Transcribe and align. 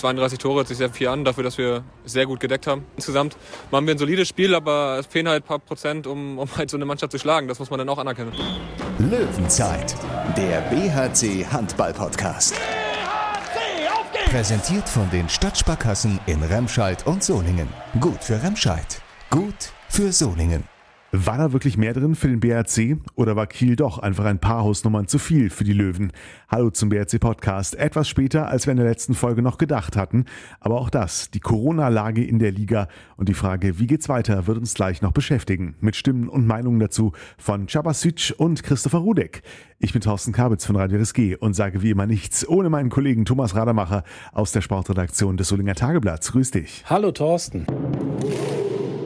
32 0.00 0.38
Tore 0.38 0.56
hört 0.56 0.68
sich 0.68 0.78
sehr 0.78 0.90
viel 0.90 1.08
an, 1.08 1.24
dafür, 1.24 1.44
dass 1.44 1.58
wir 1.58 1.84
sehr 2.04 2.26
gut 2.26 2.40
gedeckt 2.40 2.66
haben. 2.66 2.84
Insgesamt 2.96 3.36
machen 3.70 3.86
wir 3.86 3.94
ein 3.94 3.98
solides 3.98 4.28
Spiel, 4.28 4.54
aber 4.54 4.98
es 4.98 5.06
fehlen 5.06 5.28
halt 5.28 5.44
ein 5.44 5.46
paar 5.46 5.58
Prozent, 5.58 6.06
um, 6.06 6.38
um 6.38 6.48
halt 6.56 6.70
so 6.70 6.76
eine 6.76 6.86
Mannschaft 6.86 7.12
zu 7.12 7.18
schlagen. 7.18 7.48
Das 7.48 7.58
muss 7.58 7.70
man 7.70 7.78
dann 7.78 7.88
auch 7.88 7.98
anerkennen. 7.98 8.32
Löwenzeit, 8.98 9.94
der 10.36 10.62
BHC 10.62 11.46
Handball 11.46 11.92
Podcast. 11.92 12.54
BHC, 12.54 14.30
Präsentiert 14.30 14.88
von 14.88 15.08
den 15.10 15.28
Stadtsparkassen 15.28 16.18
in 16.26 16.42
Remscheid 16.42 17.06
und 17.06 17.22
Solingen. 17.22 17.68
Gut 18.00 18.22
für 18.24 18.42
Remscheid, 18.42 19.02
gut 19.30 19.72
für 19.88 20.12
Solingen. 20.12 20.64
War 21.12 21.38
da 21.38 21.52
wirklich 21.52 21.76
mehr 21.76 21.92
drin 21.92 22.14
für 22.14 22.28
den 22.28 22.38
BRC 22.38 22.98
oder 23.16 23.34
war 23.34 23.48
Kiel 23.48 23.74
doch 23.74 23.98
einfach 23.98 24.26
ein 24.26 24.38
paar 24.38 24.62
Hausnummern 24.62 25.08
zu 25.08 25.18
viel 25.18 25.50
für 25.50 25.64
die 25.64 25.72
Löwen? 25.72 26.12
Hallo 26.48 26.70
zum 26.70 26.88
BRC 26.88 27.18
Podcast. 27.18 27.74
Etwas 27.74 28.08
später, 28.08 28.46
als 28.46 28.66
wir 28.66 28.70
in 28.70 28.76
der 28.76 28.86
letzten 28.86 29.14
Folge 29.14 29.42
noch 29.42 29.58
gedacht 29.58 29.96
hatten. 29.96 30.26
Aber 30.60 30.76
auch 30.76 30.88
das, 30.88 31.28
die 31.32 31.40
Corona-Lage 31.40 32.24
in 32.24 32.38
der 32.38 32.52
Liga 32.52 32.86
und 33.16 33.28
die 33.28 33.34
Frage, 33.34 33.80
wie 33.80 33.88
geht's 33.88 34.08
weiter, 34.08 34.46
wird 34.46 34.58
uns 34.58 34.74
gleich 34.74 35.02
noch 35.02 35.10
beschäftigen. 35.10 35.74
Mit 35.80 35.96
Stimmen 35.96 36.28
und 36.28 36.46
Meinungen 36.46 36.78
dazu 36.78 37.10
von 37.38 37.66
Cabasic 37.66 38.34
und 38.38 38.62
Christopher 38.62 38.98
Rudek. 38.98 39.42
Ich 39.80 39.92
bin 39.92 40.02
Thorsten 40.02 40.30
Kabitz 40.30 40.64
von 40.64 40.76
Radio 40.76 41.00
RSG 41.00 41.34
und 41.34 41.54
sage 41.54 41.82
wie 41.82 41.90
immer 41.90 42.06
nichts 42.06 42.48
ohne 42.48 42.70
meinen 42.70 42.88
Kollegen 42.88 43.24
Thomas 43.24 43.56
Rademacher 43.56 44.04
aus 44.30 44.52
der 44.52 44.60
Sportredaktion 44.60 45.36
des 45.36 45.48
Solinger 45.48 45.74
Tageblatts. 45.74 46.30
Grüß 46.30 46.52
dich. 46.52 46.84
Hallo 46.88 47.10
Thorsten. 47.10 47.66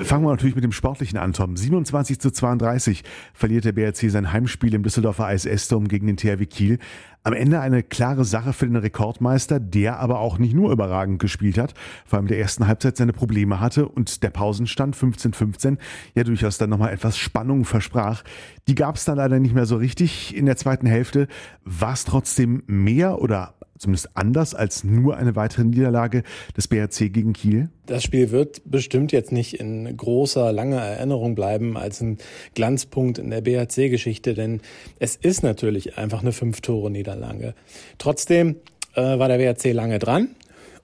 Fangen 0.04 0.26
wir 0.26 0.30
natürlich 0.30 0.54
mit 0.54 0.64
dem 0.64 0.72
Sportlichen 0.72 1.18
an, 1.18 1.32
Tom. 1.32 1.56
27 1.56 2.20
zu 2.20 2.30
32 2.30 3.04
verliert 3.32 3.64
der 3.64 3.72
BRC 3.72 4.10
sein 4.10 4.32
Heimspiel 4.34 4.74
im 4.74 4.82
Düsseldorfer 4.82 5.24
Eis 5.24 5.46
Estom 5.46 5.88
gegen 5.88 6.06
den 6.06 6.18
THW 6.18 6.44
Kiel. 6.44 6.78
Am 7.22 7.32
Ende 7.32 7.60
eine 7.60 7.82
klare 7.82 8.26
Sache 8.26 8.52
für 8.52 8.66
den 8.66 8.76
Rekordmeister, 8.76 9.60
der 9.60 10.00
aber 10.00 10.18
auch 10.18 10.36
nicht 10.36 10.54
nur 10.54 10.70
überragend 10.70 11.20
gespielt 11.20 11.56
hat, 11.56 11.72
vor 12.04 12.18
allem 12.18 12.28
der 12.28 12.38
ersten 12.38 12.66
Halbzeit 12.66 12.98
seine 12.98 13.14
Probleme 13.14 13.60
hatte 13.60 13.88
und 13.88 14.22
der 14.22 14.28
Pausenstand 14.28 14.94
15-15 14.94 15.78
ja 16.14 16.22
durchaus 16.22 16.58
dann 16.58 16.68
nochmal 16.68 16.92
etwas 16.92 17.16
Spannung 17.16 17.64
versprach. 17.64 18.24
Die 18.68 18.74
gab 18.74 18.96
es 18.96 19.06
dann 19.06 19.16
leider 19.16 19.40
nicht 19.40 19.54
mehr 19.54 19.64
so 19.64 19.76
richtig 19.76 20.36
in 20.36 20.44
der 20.44 20.58
zweiten 20.58 20.86
Hälfte. 20.86 21.28
War 21.64 21.94
es 21.94 22.04
trotzdem 22.04 22.62
mehr 22.66 23.22
oder 23.22 23.54
zumindest 23.78 24.10
anders 24.14 24.54
als 24.54 24.84
nur 24.84 25.16
eine 25.16 25.36
weitere 25.36 25.64
Niederlage 25.64 26.22
des 26.56 26.68
BRC 26.68 27.12
gegen 27.12 27.32
Kiel? 27.32 27.68
Das 27.86 28.02
Spiel 28.02 28.30
wird 28.30 28.62
bestimmt 28.64 29.12
jetzt 29.12 29.32
nicht 29.32 29.54
in 29.60 29.96
großer, 29.96 30.52
langer 30.52 30.80
Erinnerung 30.80 31.34
bleiben 31.34 31.76
als 31.76 32.00
ein 32.00 32.18
Glanzpunkt 32.54 33.18
in 33.18 33.30
der 33.30 33.40
BRC-Geschichte, 33.40 34.34
denn 34.34 34.60
es 34.98 35.16
ist 35.16 35.42
natürlich 35.42 35.98
einfach 35.98 36.22
eine 36.22 36.32
Fünf-Tore-Niederlage. 36.32 37.54
Trotzdem 37.98 38.56
äh, 38.94 39.18
war 39.18 39.28
der 39.28 39.38
BRC 39.38 39.72
lange 39.72 39.98
dran 39.98 40.28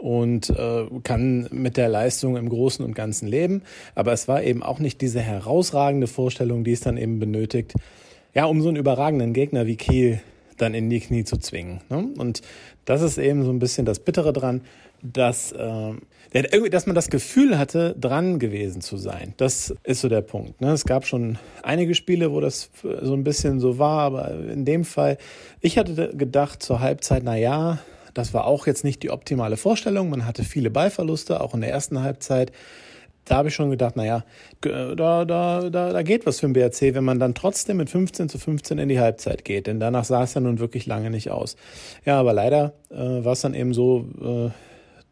und 0.00 0.50
äh, 0.50 0.86
kann 1.04 1.48
mit 1.50 1.76
der 1.76 1.88
Leistung 1.88 2.36
im 2.36 2.48
Großen 2.48 2.84
und 2.84 2.94
Ganzen 2.94 3.28
leben. 3.28 3.62
Aber 3.94 4.12
es 4.12 4.28
war 4.28 4.42
eben 4.42 4.62
auch 4.62 4.78
nicht 4.78 5.00
diese 5.00 5.20
herausragende 5.20 6.06
Vorstellung, 6.06 6.64
die 6.64 6.72
es 6.72 6.80
dann 6.80 6.96
eben 6.96 7.18
benötigt, 7.18 7.74
ja, 8.34 8.44
um 8.44 8.62
so 8.62 8.68
einen 8.68 8.76
überragenden 8.76 9.32
Gegner 9.32 9.66
wie 9.66 9.76
Kiel 9.76 10.20
dann 10.60 10.74
in 10.74 10.90
die 10.90 11.00
Knie 11.00 11.24
zu 11.24 11.36
zwingen. 11.36 11.80
Ne? 11.88 12.08
Und 12.18 12.42
das 12.84 13.02
ist 13.02 13.18
eben 13.18 13.44
so 13.44 13.50
ein 13.50 13.58
bisschen 13.58 13.86
das 13.86 13.98
Bittere 13.98 14.32
dran, 14.32 14.62
dass, 15.02 15.52
äh, 15.52 15.94
dass 16.70 16.86
man 16.86 16.94
das 16.94 17.10
Gefühl 17.10 17.58
hatte, 17.58 17.96
dran 17.98 18.38
gewesen 18.38 18.80
zu 18.80 18.96
sein. 18.96 19.34
Das 19.36 19.74
ist 19.84 20.00
so 20.00 20.08
der 20.08 20.20
Punkt. 20.20 20.60
Ne? 20.60 20.72
Es 20.72 20.84
gab 20.84 21.06
schon 21.06 21.38
einige 21.62 21.94
Spiele, 21.94 22.32
wo 22.32 22.40
das 22.40 22.70
so 22.82 23.14
ein 23.14 23.24
bisschen 23.24 23.60
so 23.60 23.78
war, 23.78 24.00
aber 24.00 24.30
in 24.30 24.64
dem 24.64 24.84
Fall, 24.84 25.18
ich 25.60 25.78
hatte 25.78 26.14
gedacht 26.14 26.62
zur 26.62 26.80
Halbzeit, 26.80 27.22
na 27.24 27.36
ja, 27.36 27.78
das 28.14 28.34
war 28.34 28.44
auch 28.44 28.66
jetzt 28.66 28.84
nicht 28.84 29.02
die 29.02 29.10
optimale 29.10 29.56
Vorstellung. 29.56 30.10
Man 30.10 30.26
hatte 30.26 30.42
viele 30.42 30.70
Ballverluste, 30.70 31.40
auch 31.40 31.54
in 31.54 31.60
der 31.60 31.70
ersten 31.70 32.02
Halbzeit 32.02 32.52
da 33.30 33.36
habe 33.36 33.48
ich 33.48 33.54
schon 33.54 33.70
gedacht, 33.70 33.96
naja, 33.96 34.24
da, 34.60 34.94
da, 34.94 35.24
da, 35.24 35.70
da 35.70 36.02
geht 36.02 36.26
was 36.26 36.40
für 36.40 36.46
den 36.46 36.52
BRC, 36.52 36.94
wenn 36.94 37.04
man 37.04 37.20
dann 37.20 37.34
trotzdem 37.34 37.76
mit 37.76 37.88
15 37.88 38.28
zu 38.28 38.38
15 38.38 38.78
in 38.78 38.88
die 38.88 38.98
Halbzeit 38.98 39.44
geht. 39.44 39.68
Denn 39.68 39.78
danach 39.78 40.04
sah 40.04 40.24
es 40.24 40.34
ja 40.34 40.40
nun 40.40 40.58
wirklich 40.58 40.86
lange 40.86 41.10
nicht 41.10 41.30
aus. 41.30 41.56
Ja, 42.04 42.18
aber 42.18 42.32
leider 42.32 42.72
äh, 42.90 42.96
war 42.96 43.32
es 43.32 43.40
dann 43.42 43.54
eben 43.54 43.72
so, 43.72 44.06
äh, 44.20 44.50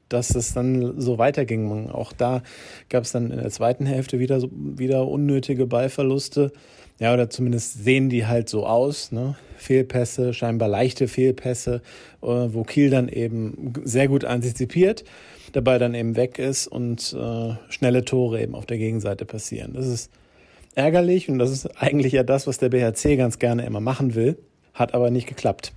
dass 0.09 0.35
es 0.35 0.55
dann 0.55 1.01
so 1.01 1.19
weiterging. 1.19 1.91
Auch 1.91 2.13
da 2.13 2.43
gab 2.89 3.05
es 3.05 3.13
dann 3.13 3.31
in 3.31 3.39
der 3.39 3.51
zweiten 3.51 3.87
Hälfte 3.87 4.19
wieder, 4.19 4.43
wieder 4.53 5.07
unnötige 5.07 5.67
Ballverluste. 5.67 6.53
Ja, 6.99 7.15
oder 7.15 7.31
zumindest 7.31 7.85
sehen 7.85 8.09
die 8.09 8.27
halt 8.27 8.49
so 8.49 8.67
aus. 8.67 9.13
Ne? 9.13 9.37
Fehlpässe, 9.57 10.35
scheinbar 10.35 10.69
leichte 10.69 11.07
Fehlpässe, 11.07 11.83
äh, 12.23 12.27
wo 12.27 12.65
Kiel 12.65 12.91
dann 12.91 13.09
eben 13.09 13.73
sehr 13.85 14.09
gut 14.09 14.25
antizipiert 14.25 15.05
Ball 15.61 15.79
dann 15.79 15.95
eben 15.95 16.17
weg 16.17 16.39
ist 16.39 16.67
und 16.67 17.15
äh, 17.19 17.55
schnelle 17.69 18.05
Tore 18.05 18.41
eben 18.43 18.55
auf 18.55 18.67
der 18.67 18.79
Gegenseite 18.79 19.25
passieren. 19.25 19.73
Das 19.75 19.87
ist 19.87 20.11
ärgerlich 20.75 21.29
und 21.29 21.39
das 21.39 21.51
ist 21.51 21.67
eigentlich 21.81 22.13
ja 22.13 22.23
das, 22.23 22.47
was 22.47 22.59
der 22.59 22.69
BHC 22.69 23.17
ganz 23.17 23.39
gerne 23.39 23.65
immer 23.65 23.81
machen 23.81 24.15
will, 24.15 24.39
hat 24.75 24.95
aber 24.95 25.11
nicht 25.11 25.27
geklappt 25.27 25.73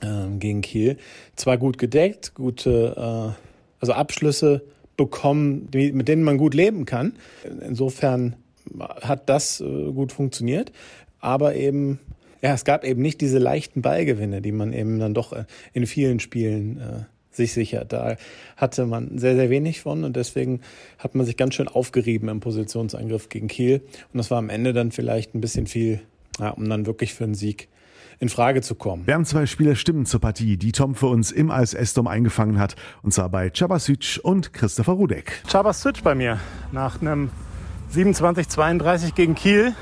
äh, 0.00 0.28
gegen 0.38 0.62
Kiel. 0.62 0.96
Zwar 1.34 1.58
gut 1.58 1.78
gedeckt, 1.78 2.34
gute 2.34 3.34
äh, 3.36 3.45
also 3.86 4.00
Abschlüsse 4.00 4.62
bekommen, 4.96 5.68
mit 5.72 6.08
denen 6.08 6.22
man 6.22 6.38
gut 6.38 6.54
leben 6.54 6.86
kann. 6.86 7.12
Insofern 7.60 8.36
hat 8.80 9.28
das 9.28 9.60
äh, 9.60 9.92
gut 9.92 10.12
funktioniert, 10.12 10.72
aber 11.20 11.54
eben 11.54 12.00
ja, 12.42 12.52
es 12.52 12.64
gab 12.64 12.84
eben 12.84 13.00
nicht 13.00 13.20
diese 13.20 13.38
leichten 13.38 13.82
Ballgewinne, 13.82 14.42
die 14.42 14.52
man 14.52 14.72
eben 14.72 14.98
dann 14.98 15.14
doch 15.14 15.32
äh, 15.32 15.44
in 15.72 15.86
vielen 15.86 16.20
Spielen 16.20 16.78
äh, 16.78 17.04
sich 17.30 17.52
sichert. 17.52 17.92
Da 17.92 18.16
hatte 18.56 18.86
man 18.86 19.18
sehr, 19.18 19.36
sehr 19.36 19.50
wenig 19.50 19.80
von 19.80 20.04
und 20.04 20.16
deswegen 20.16 20.60
hat 20.98 21.14
man 21.14 21.24
sich 21.24 21.36
ganz 21.36 21.54
schön 21.54 21.68
aufgerieben 21.68 22.28
im 22.28 22.40
Positionsangriff 22.40 23.28
gegen 23.28 23.48
Kiel. 23.48 23.82
Und 24.12 24.18
das 24.18 24.30
war 24.30 24.38
am 24.38 24.50
Ende 24.50 24.72
dann 24.72 24.90
vielleicht 24.90 25.34
ein 25.34 25.40
bisschen 25.40 25.66
viel, 25.66 26.00
ja, 26.40 26.50
um 26.50 26.68
dann 26.68 26.86
wirklich 26.86 27.14
für 27.14 27.24
einen 27.24 27.34
Sieg 27.34 27.68
in 28.18 28.28
Frage 28.28 28.62
zu 28.62 28.74
kommen. 28.74 29.06
Wir 29.06 29.14
haben 29.14 29.24
zwei 29.24 29.46
Spielerstimmen 29.46 30.06
zur 30.06 30.20
Partie, 30.20 30.56
die 30.56 30.72
Tom 30.72 30.94
für 30.94 31.06
uns 31.06 31.32
im 31.32 31.50
ASS-Dom 31.50 32.06
eingefangen 32.06 32.58
hat, 32.58 32.76
und 33.02 33.12
zwar 33.12 33.28
bei 33.28 33.50
Cabasic 33.50 34.20
und 34.22 34.52
Christopher 34.52 34.92
Rudek. 34.92 35.42
Cabasic 35.48 36.02
bei 36.02 36.14
mir 36.14 36.38
nach 36.72 37.00
einem 37.00 37.30
27-32 37.94 39.14
gegen 39.14 39.34
Kiel. 39.34 39.74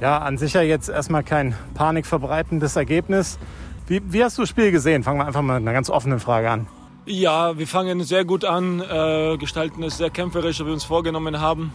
Ja, 0.00 0.18
an 0.18 0.38
sich 0.38 0.54
ja 0.54 0.62
jetzt 0.62 0.88
erstmal 0.88 1.22
kein 1.22 1.54
panikverbreitendes 1.74 2.76
Ergebnis. 2.76 3.38
Wie, 3.86 4.00
wie 4.12 4.24
hast 4.24 4.38
du 4.38 4.42
das 4.42 4.48
Spiel 4.48 4.72
gesehen? 4.72 5.02
Fangen 5.02 5.18
wir 5.18 5.26
einfach 5.26 5.42
mal 5.42 5.60
mit 5.60 5.68
einer 5.68 5.74
ganz 5.74 5.90
offenen 5.90 6.18
Frage 6.18 6.50
an. 6.50 6.66
Ja, 7.04 7.58
wir 7.58 7.66
fangen 7.66 8.02
sehr 8.04 8.24
gut 8.24 8.44
an, 8.44 8.80
äh, 8.80 9.36
gestalten 9.36 9.82
es 9.82 9.98
sehr 9.98 10.10
kämpferisch, 10.10 10.60
wie 10.60 10.66
wir 10.66 10.72
uns 10.72 10.84
vorgenommen 10.84 11.40
haben, 11.40 11.72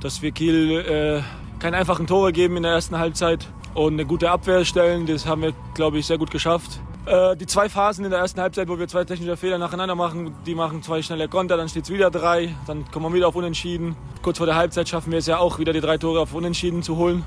dass 0.00 0.22
wir 0.22 0.32
Kiel 0.32 0.80
äh, 0.80 1.22
keine 1.60 1.76
einfachen 1.76 2.06
Tore 2.06 2.32
geben 2.32 2.56
in 2.56 2.62
der 2.62 2.72
ersten 2.72 2.98
Halbzeit 2.98 3.48
und 3.76 3.92
eine 3.92 4.06
gute 4.06 4.30
Abwehr 4.30 4.64
stellen. 4.64 5.06
Das 5.06 5.26
haben 5.26 5.42
wir, 5.42 5.52
glaube 5.74 5.98
ich, 5.98 6.06
sehr 6.06 6.18
gut 6.18 6.30
geschafft. 6.30 6.80
Äh, 7.04 7.36
die 7.36 7.46
zwei 7.46 7.68
Phasen 7.68 8.04
in 8.04 8.10
der 8.10 8.20
ersten 8.20 8.40
Halbzeit, 8.40 8.68
wo 8.68 8.78
wir 8.78 8.88
zwei 8.88 9.04
technische 9.04 9.36
Fehler 9.36 9.58
nacheinander 9.58 9.94
machen, 9.94 10.34
die 10.46 10.54
machen 10.54 10.82
zwei 10.82 11.02
schnelle 11.02 11.28
Konter, 11.28 11.56
dann 11.56 11.68
steht 11.68 11.84
es 11.84 11.90
wieder 11.90 12.10
drei, 12.10 12.54
dann 12.66 12.90
kommen 12.90 13.06
wir 13.06 13.12
wieder 13.12 13.28
auf 13.28 13.36
Unentschieden. 13.36 13.94
Kurz 14.22 14.38
vor 14.38 14.46
der 14.46 14.56
Halbzeit 14.56 14.88
schaffen 14.88 15.12
wir 15.12 15.18
es 15.18 15.26
ja 15.26 15.38
auch 15.38 15.58
wieder, 15.58 15.72
die 15.72 15.80
drei 15.80 15.98
Tore 15.98 16.20
auf 16.20 16.34
Unentschieden 16.34 16.82
zu 16.82 16.96
holen. 16.96 17.22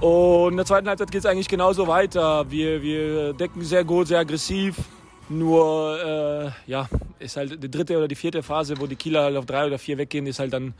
Und 0.00 0.50
in 0.50 0.56
der 0.56 0.66
zweiten 0.66 0.88
Halbzeit 0.88 1.12
geht 1.12 1.20
es 1.20 1.26
eigentlich 1.26 1.48
genauso 1.48 1.86
weiter. 1.86 2.50
Wir, 2.50 2.82
wir 2.82 3.32
decken 3.32 3.62
sehr 3.62 3.84
gut, 3.84 4.08
sehr 4.08 4.18
aggressiv, 4.18 4.76
nur, 5.28 5.98
äh, 6.04 6.50
ja, 6.70 6.88
ist 7.20 7.36
halt 7.36 7.62
die 7.62 7.70
dritte 7.70 7.96
oder 7.96 8.08
die 8.08 8.16
vierte 8.16 8.42
Phase, 8.42 8.74
wo 8.80 8.86
die 8.86 8.96
Kieler 8.96 9.22
halt 9.22 9.36
auf 9.36 9.46
drei 9.46 9.66
oder 9.66 9.78
vier 9.78 9.96
weggehen, 9.96 10.26
ist 10.26 10.40
halt 10.40 10.52
dann 10.52 10.74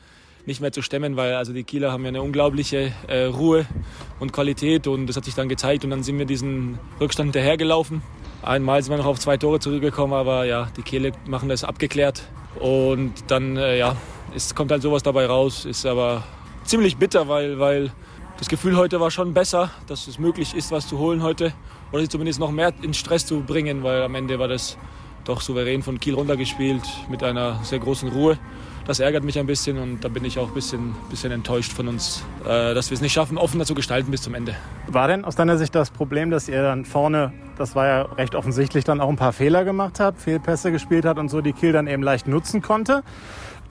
nicht 0.47 0.61
mehr 0.61 0.73
zu 0.73 0.83
stemmen, 0.83 1.17
weil 1.17 1.35
also 1.35 1.53
die 1.53 1.65
Kieler 1.65 1.93
haben 1.93 2.03
ja 2.03 2.09
eine 2.09 2.23
unglaubliche 2.23 2.93
äh, 3.07 3.25
Ruhe 3.25 3.67
und 4.19 4.33
Qualität 4.33 4.87
und 4.87 5.07
das 5.07 5.17
hat 5.17 5.25
sich 5.25 5.35
dann 5.35 5.49
gezeigt 5.49 5.85
und 5.85 5.91
dann 5.91 6.03
sind 6.03 6.19
wir 6.19 6.27
diesen 6.27 6.79
Rückstand 7.01 7.29
hinterhergelaufen. 7.29 8.03
Einmal 8.43 8.83
sind 8.83 8.93
wir 8.93 8.99
noch 8.99 9.07
auf 9.07 9.21
zwei 9.21 9.37
Tore 9.37 9.61
zurückgekommen, 9.61 10.15
aber 10.15 10.45
ja, 10.45 10.69
die 10.77 10.83
Kieler 10.83 11.13
machen 11.27 11.49
das 11.49 11.63
abgeklärt 11.63 12.25
und 12.59 13.13
dann, 13.29 13.57
äh, 13.57 13.79
ja, 13.79 13.97
es 14.35 14.55
kommt 14.55 14.73
halt 14.73 14.83
sowas 14.83 15.03
dabei 15.03 15.27
raus, 15.27 15.65
ist 15.65 15.87
aber 15.87 16.25
ziemlich 16.65 16.97
bitter, 16.97 17.29
weil, 17.29 17.59
weil 17.59 17.93
das 18.39 18.49
Gefühl 18.49 18.77
heute 18.77 18.99
war 18.99 19.11
schon 19.11 19.35
besser, 19.35 19.71
dass 19.87 20.09
es 20.09 20.19
möglich 20.19 20.55
ist, 20.55 20.73
was 20.73 20.89
zu 20.89 20.99
holen 20.99 21.23
heute 21.23 21.53
oder 21.93 22.09
zumindest 22.09 22.41
noch 22.41 22.51
mehr 22.51 22.73
in 22.83 22.95
Stress 22.95 23.27
zu 23.27 23.41
bringen, 23.43 23.83
weil 23.85 24.03
am 24.03 24.15
Ende 24.15 24.39
war 24.39 24.49
das 24.49 24.77
doch 25.25 25.41
souverän 25.41 25.83
von 25.83 26.01
Kiel 26.01 26.15
runtergespielt 26.15 26.83
mit 27.09 27.23
einer 27.23 27.63
sehr 27.63 27.79
großen 27.79 28.09
Ruhe. 28.09 28.39
Das 28.87 28.99
ärgert 28.99 29.23
mich 29.23 29.39
ein 29.39 29.47
bisschen 29.47 29.79
und 29.79 30.03
da 30.03 30.09
bin 30.09 30.25
ich 30.25 30.39
auch 30.39 30.49
ein 30.49 30.55
bisschen, 30.55 30.95
bisschen 31.09 31.31
enttäuscht 31.31 31.73
von 31.73 31.87
uns, 31.87 32.25
äh, 32.45 32.75
dass 32.75 32.91
wir 32.91 32.97
es 32.97 33.01
nicht 33.01 33.13
schaffen, 33.13 33.39
offener 33.39 33.65
zu 33.65 33.75
gestalten 33.75 34.11
bis 34.11 34.23
zum 34.23 34.35
Ende. 34.35 34.57
War 34.89 35.07
denn 35.07 35.25
aus 35.25 35.37
deiner 35.37 35.57
Sicht 35.57 35.75
das 35.75 35.91
Problem, 35.91 36.31
dass 36.31 36.49
ihr 36.49 36.63
dann 36.63 36.85
vorne, 36.85 37.33
das 37.57 37.77
war 37.77 37.87
ja 37.87 38.03
recht 38.03 38.35
offensichtlich, 38.35 38.85
dann 38.85 39.01
auch 39.01 39.09
ein 39.09 39.17
paar 39.17 39.33
Fehler 39.33 39.65
gemacht 39.65 40.01
habt, 40.01 40.21
Fehlpässe 40.21 40.73
gespielt 40.73 41.05
hat 41.05 41.19
und 41.19 41.29
so, 41.29 41.41
die 41.41 41.53
Kiel 41.53 41.73
dann 41.73 41.87
eben 41.87 42.03
leicht 42.03 42.27
nutzen 42.27 42.61
konnte? 42.61 43.05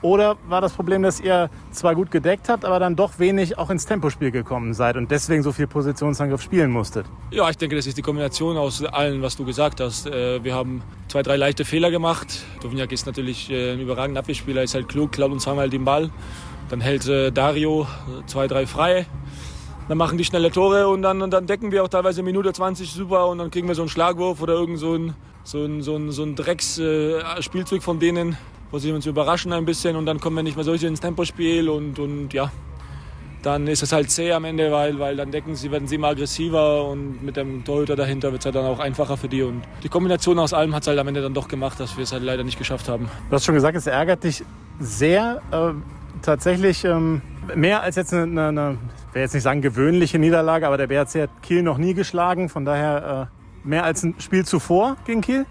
Oder 0.02 0.36
war 0.48 0.60
das 0.60 0.72
Problem, 0.72 1.02
dass 1.02 1.20
ihr 1.20 1.48
zwar 1.70 1.94
gut 1.94 2.10
gedeckt 2.10 2.48
habt, 2.48 2.64
aber 2.64 2.80
dann 2.80 2.96
doch 2.96 3.20
wenig 3.20 3.56
auch 3.56 3.70
ins 3.70 3.86
Tempospiel 3.86 4.32
gekommen 4.32 4.74
seid 4.74 4.96
und 4.96 5.12
deswegen 5.12 5.44
so 5.44 5.52
viel 5.52 5.68
Positionsangriff 5.68 6.42
spielen 6.42 6.72
musstet? 6.72 7.06
Ja, 7.30 7.48
ich 7.48 7.56
denke, 7.56 7.76
das 7.76 7.86
ist 7.86 7.96
die 7.96 8.02
Kombination 8.02 8.56
aus 8.56 8.84
allen, 8.84 9.22
was 9.22 9.36
du 9.36 9.44
gesagt 9.44 9.80
hast. 9.80 10.08
Äh, 10.08 10.42
wir 10.42 10.56
haben 10.56 10.82
zwei, 11.06 11.22
drei 11.22 11.36
leichte 11.36 11.64
Fehler 11.64 11.92
gemacht. 11.92 12.44
Dovniak 12.62 12.90
ist 12.90 13.06
natürlich 13.06 13.48
äh, 13.50 13.74
ein 13.74 13.80
überragender 13.80 14.20
Abwehrspieler, 14.20 14.64
ist 14.64 14.74
halt 14.74 14.88
klug, 14.88 15.12
klaut 15.12 15.30
uns 15.30 15.44
zweimal 15.44 15.70
den 15.70 15.84
Ball. 15.84 16.10
Dann 16.68 16.80
hält 16.80 17.06
äh, 17.06 17.30
Dario 17.30 17.86
zwei, 18.26 18.48
drei 18.48 18.66
frei. 18.66 19.06
Dann 19.88 19.98
machen 19.98 20.18
die 20.18 20.24
schnelle 20.24 20.50
Tore 20.50 20.88
und 20.88 21.02
dann, 21.02 21.22
und 21.22 21.30
dann 21.30 21.46
decken 21.46 21.70
wir 21.70 21.84
auch 21.84 21.88
teilweise 21.88 22.24
Minute 22.24 22.52
20 22.52 22.90
super 22.90 23.28
und 23.28 23.38
dann 23.38 23.50
kriegen 23.52 23.68
wir 23.68 23.76
so 23.76 23.82
einen 23.82 23.88
Schlagwurf 23.88 24.42
oder 24.42 24.54
irgend 24.54 24.78
so 24.78 24.94
ein, 24.94 25.14
so 25.44 25.64
ein, 25.64 25.82
so 25.82 25.96
ein, 25.96 26.10
so 26.10 26.24
ein 26.24 26.34
Drecksspielzeug 26.34 27.82
von 27.82 28.00
denen 28.00 28.36
wo 28.72 28.78
sie 28.78 28.90
uns 28.90 29.06
überraschen 29.06 29.52
ein 29.52 29.64
bisschen 29.64 29.94
und 29.94 30.06
dann 30.06 30.18
kommen 30.18 30.36
wir 30.36 30.42
nicht 30.42 30.56
mehr 30.56 30.64
so 30.64 30.72
ins 30.72 31.00
Tempospiel 31.00 31.68
und, 31.68 31.98
und 31.98 32.32
ja, 32.32 32.50
dann 33.42 33.66
ist 33.66 33.82
es 33.82 33.92
halt 33.92 34.10
zäh 34.10 34.32
am 34.32 34.44
Ende, 34.44 34.70
weil, 34.72 34.98
weil 34.98 35.16
dann 35.16 35.30
decken 35.30 35.54
sie, 35.54 35.70
werden 35.70 35.86
sie 35.86 35.96
immer 35.96 36.08
aggressiver 36.08 36.86
und 36.86 37.22
mit 37.22 37.36
dem 37.36 37.64
Torhüter 37.64 37.96
dahinter 37.96 38.32
wird 38.32 38.40
es 38.40 38.46
halt 38.46 38.54
dann 38.54 38.64
auch 38.64 38.78
einfacher 38.78 39.16
für 39.16 39.28
die. 39.28 39.42
Und 39.42 39.62
die 39.82 39.88
Kombination 39.88 40.38
aus 40.38 40.52
allem 40.54 40.74
hat 40.74 40.82
es 40.82 40.88
halt 40.88 40.98
am 40.98 41.08
Ende 41.08 41.22
dann 41.22 41.34
doch 41.34 41.48
gemacht, 41.48 41.78
dass 41.78 41.96
wir 41.96 42.04
es 42.04 42.12
halt 42.12 42.22
leider 42.22 42.44
nicht 42.44 42.58
geschafft 42.58 42.88
haben. 42.88 43.08
Du 43.28 43.34
hast 43.34 43.44
schon 43.44 43.54
gesagt, 43.54 43.76
es 43.76 43.86
ärgert 43.86 44.24
dich 44.24 44.44
sehr. 44.78 45.42
Äh, 45.50 45.72
tatsächlich 46.22 46.84
ähm, 46.84 47.20
mehr 47.54 47.82
als 47.82 47.96
jetzt 47.96 48.14
eine, 48.14 48.22
eine, 48.22 48.48
eine, 48.48 48.78
ich 49.08 49.14
will 49.14 49.22
jetzt 49.22 49.34
nicht 49.34 49.42
sagen 49.42 49.60
gewöhnliche 49.60 50.18
Niederlage, 50.18 50.66
aber 50.66 50.76
der 50.76 50.86
BRC 50.86 51.22
hat 51.22 51.42
Kiel 51.42 51.62
noch 51.62 51.78
nie 51.78 51.94
geschlagen. 51.94 52.48
Von 52.48 52.64
daher 52.64 53.28
äh, 53.64 53.68
mehr 53.68 53.84
als 53.84 54.04
ein 54.04 54.14
Spiel 54.18 54.46
zuvor 54.46 54.96
gegen 55.04 55.20
Kiel? 55.20 55.46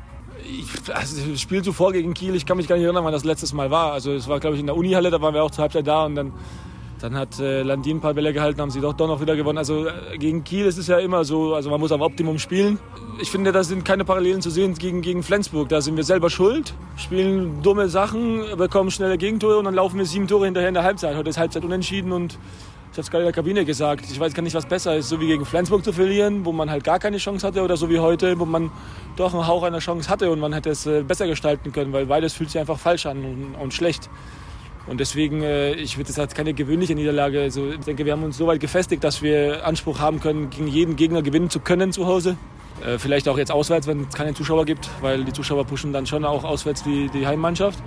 Ich, 0.45 0.95
also 0.95 1.29
das 1.29 1.41
Spiel 1.41 1.61
zuvor 1.61 1.93
gegen 1.93 2.13
Kiel, 2.13 2.35
ich 2.35 2.45
kann 2.45 2.57
mich 2.57 2.67
gar 2.67 2.75
nicht 2.75 2.85
erinnern, 2.85 3.03
wann 3.03 3.13
das 3.13 3.23
letztes 3.23 3.53
Mal 3.53 3.71
war. 3.71 3.93
Also 3.93 4.11
es 4.13 4.27
war, 4.27 4.39
glaube 4.39 4.55
ich, 4.55 4.59
in 4.59 4.67
der 4.67 4.75
Unihalle, 4.75 5.09
da 5.11 5.21
waren 5.21 5.33
wir 5.33 5.43
auch 5.43 5.51
zur 5.51 5.63
Halbzeit 5.63 5.87
da 5.87 6.05
und 6.05 6.15
dann, 6.15 6.33
dann 6.99 7.15
hat 7.15 7.39
äh, 7.39 7.63
Landin 7.63 7.97
ein 7.97 8.01
paar 8.01 8.13
Bälle 8.13 8.33
gehalten, 8.33 8.61
haben 8.61 8.71
sie 8.71 8.81
doch, 8.81 8.93
doch 8.93 9.07
noch 9.07 9.21
wieder 9.21 9.35
gewonnen. 9.35 9.57
Also 9.57 9.87
äh, 9.87 10.17
gegen 10.17 10.43
Kiel 10.43 10.65
ist 10.65 10.77
es 10.77 10.87
ja 10.87 10.99
immer 10.99 11.23
so, 11.23 11.53
also 11.53 11.69
man 11.69 11.79
muss 11.79 11.91
am 11.91 12.01
Optimum 12.01 12.39
spielen. 12.39 12.79
Ich 13.21 13.29
finde, 13.29 13.51
da 13.51 13.63
sind 13.63 13.85
keine 13.85 14.05
Parallelen 14.05 14.41
zu 14.41 14.49
sehen 14.49 14.73
gegen, 14.75 15.01
gegen 15.01 15.23
Flensburg. 15.23 15.69
Da 15.69 15.81
sind 15.81 15.95
wir 15.97 16.03
selber 16.03 16.29
schuld, 16.29 16.73
spielen 16.97 17.61
dumme 17.61 17.89
Sachen, 17.89 18.43
bekommen 18.57 18.91
schnelle 18.91 19.17
Gegentore 19.17 19.57
und 19.57 19.65
dann 19.65 19.75
laufen 19.75 19.97
wir 19.97 20.05
sieben 20.05 20.27
Tore 20.27 20.45
hinterher 20.45 20.69
in 20.69 20.75
der 20.75 20.83
Halbzeit. 20.83 21.15
Heute 21.15 21.29
ist 21.29 21.37
Halbzeit 21.37 21.63
unentschieden 21.63 22.11
und 22.11 22.37
ich 22.91 22.97
habe 22.97 23.03
es 23.03 23.09
gerade 23.09 23.23
in 23.23 23.27
der 23.27 23.33
Kabine 23.33 23.63
gesagt, 23.63 24.05
ich 24.11 24.19
weiß 24.19 24.33
gar 24.33 24.43
nicht, 24.43 24.53
was 24.53 24.65
besser 24.65 24.97
ist, 24.97 25.07
so 25.07 25.21
wie 25.21 25.27
gegen 25.27 25.45
Flensburg 25.45 25.81
zu 25.81 25.93
verlieren, 25.93 26.43
wo 26.43 26.51
man 26.51 26.69
halt 26.69 26.83
gar 26.83 26.99
keine 26.99 27.17
Chance 27.17 27.47
hatte, 27.47 27.61
oder 27.61 27.77
so 27.77 27.89
wie 27.89 27.99
heute, 27.99 28.37
wo 28.37 28.43
man 28.43 28.69
doch 29.15 29.33
einen 29.33 29.47
Hauch 29.47 29.63
einer 29.63 29.79
Chance 29.79 30.09
hatte 30.09 30.29
und 30.29 30.39
man 30.39 30.51
hätte 30.51 30.71
es 30.71 30.85
äh, 30.85 31.01
besser 31.01 31.25
gestalten 31.25 31.71
können, 31.71 31.93
weil 31.93 32.05
beides 32.07 32.33
fühlt 32.33 32.49
sich 32.49 32.59
einfach 32.59 32.77
falsch 32.77 33.05
an 33.05 33.23
und, 33.23 33.55
und 33.55 33.73
schlecht. 33.73 34.09
Und 34.87 34.99
deswegen, 34.99 35.41
äh, 35.41 35.71
ich 35.75 35.95
würde 35.97 36.07
das 36.07 36.19
als 36.19 36.33
keine 36.33 36.53
gewöhnliche 36.53 36.93
Niederlage. 36.93 37.39
Also 37.39 37.69
ich 37.69 37.79
denke, 37.79 38.03
wir 38.03 38.11
haben 38.11 38.23
uns 38.23 38.37
so 38.37 38.45
weit 38.47 38.59
gefestigt, 38.59 39.05
dass 39.05 39.21
wir 39.21 39.65
Anspruch 39.65 39.99
haben 39.99 40.19
können, 40.19 40.49
gegen 40.49 40.67
jeden 40.67 40.97
Gegner 40.97 41.21
gewinnen 41.21 41.49
zu 41.49 41.61
können 41.61 41.93
zu 41.93 42.07
Hause. 42.07 42.35
Äh, 42.85 42.97
vielleicht 42.97 43.29
auch 43.29 43.37
jetzt 43.37 43.53
auswärts, 43.53 43.87
wenn 43.87 44.01
es 44.09 44.15
keine 44.15 44.33
Zuschauer 44.33 44.65
gibt, 44.65 44.89
weil 44.99 45.23
die 45.23 45.31
Zuschauer 45.31 45.65
pushen 45.65 45.93
dann 45.93 46.07
schon 46.07 46.25
auch 46.25 46.43
auswärts 46.43 46.83
die, 46.83 47.09
die 47.13 47.25
Heimmannschaft. 47.25 47.79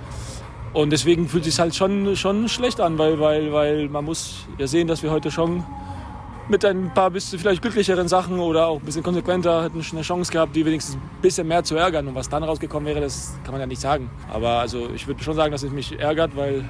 Und 0.75 0.89
deswegen 0.89 1.29
fühlt 1.29 1.45
es 1.45 1.53
sich 1.53 1.59
halt 1.61 1.73
schon, 1.73 2.17
schon 2.17 2.49
schlecht 2.49 2.81
an, 2.81 2.97
weil, 2.97 3.17
weil, 3.17 3.53
weil 3.53 3.87
man 3.87 4.03
muss 4.03 4.45
ja 4.57 4.67
sehen, 4.67 4.89
dass 4.89 5.01
wir 5.03 5.09
heute 5.09 5.31
schon 5.31 5.63
mit 6.49 6.65
ein 6.65 6.93
paar 6.93 7.09
bisschen 7.11 7.39
vielleicht 7.39 7.61
glücklicheren 7.61 8.09
Sachen 8.09 8.39
oder 8.39 8.67
auch 8.67 8.81
ein 8.81 8.85
bisschen 8.85 9.01
konsequenter 9.01 9.63
hätten 9.63 9.81
eine 9.93 10.01
Chance 10.01 10.33
gehabt, 10.33 10.53
die 10.53 10.65
wenigstens 10.65 10.95
ein 10.95 11.21
bisschen 11.21 11.47
mehr 11.47 11.63
zu 11.63 11.77
ärgern. 11.77 12.09
Und 12.09 12.15
was 12.15 12.27
dann 12.27 12.43
rausgekommen 12.43 12.87
wäre, 12.87 12.99
das 12.99 13.37
kann 13.45 13.53
man 13.53 13.61
ja 13.61 13.67
nicht 13.67 13.79
sagen. 13.79 14.09
Aber 14.29 14.49
also 14.59 14.89
ich 14.93 15.07
würde 15.07 15.23
schon 15.23 15.35
sagen, 15.35 15.53
dass 15.53 15.63
es 15.63 15.71
mich 15.71 15.97
ärgert, 15.97 16.35
weil 16.35 16.67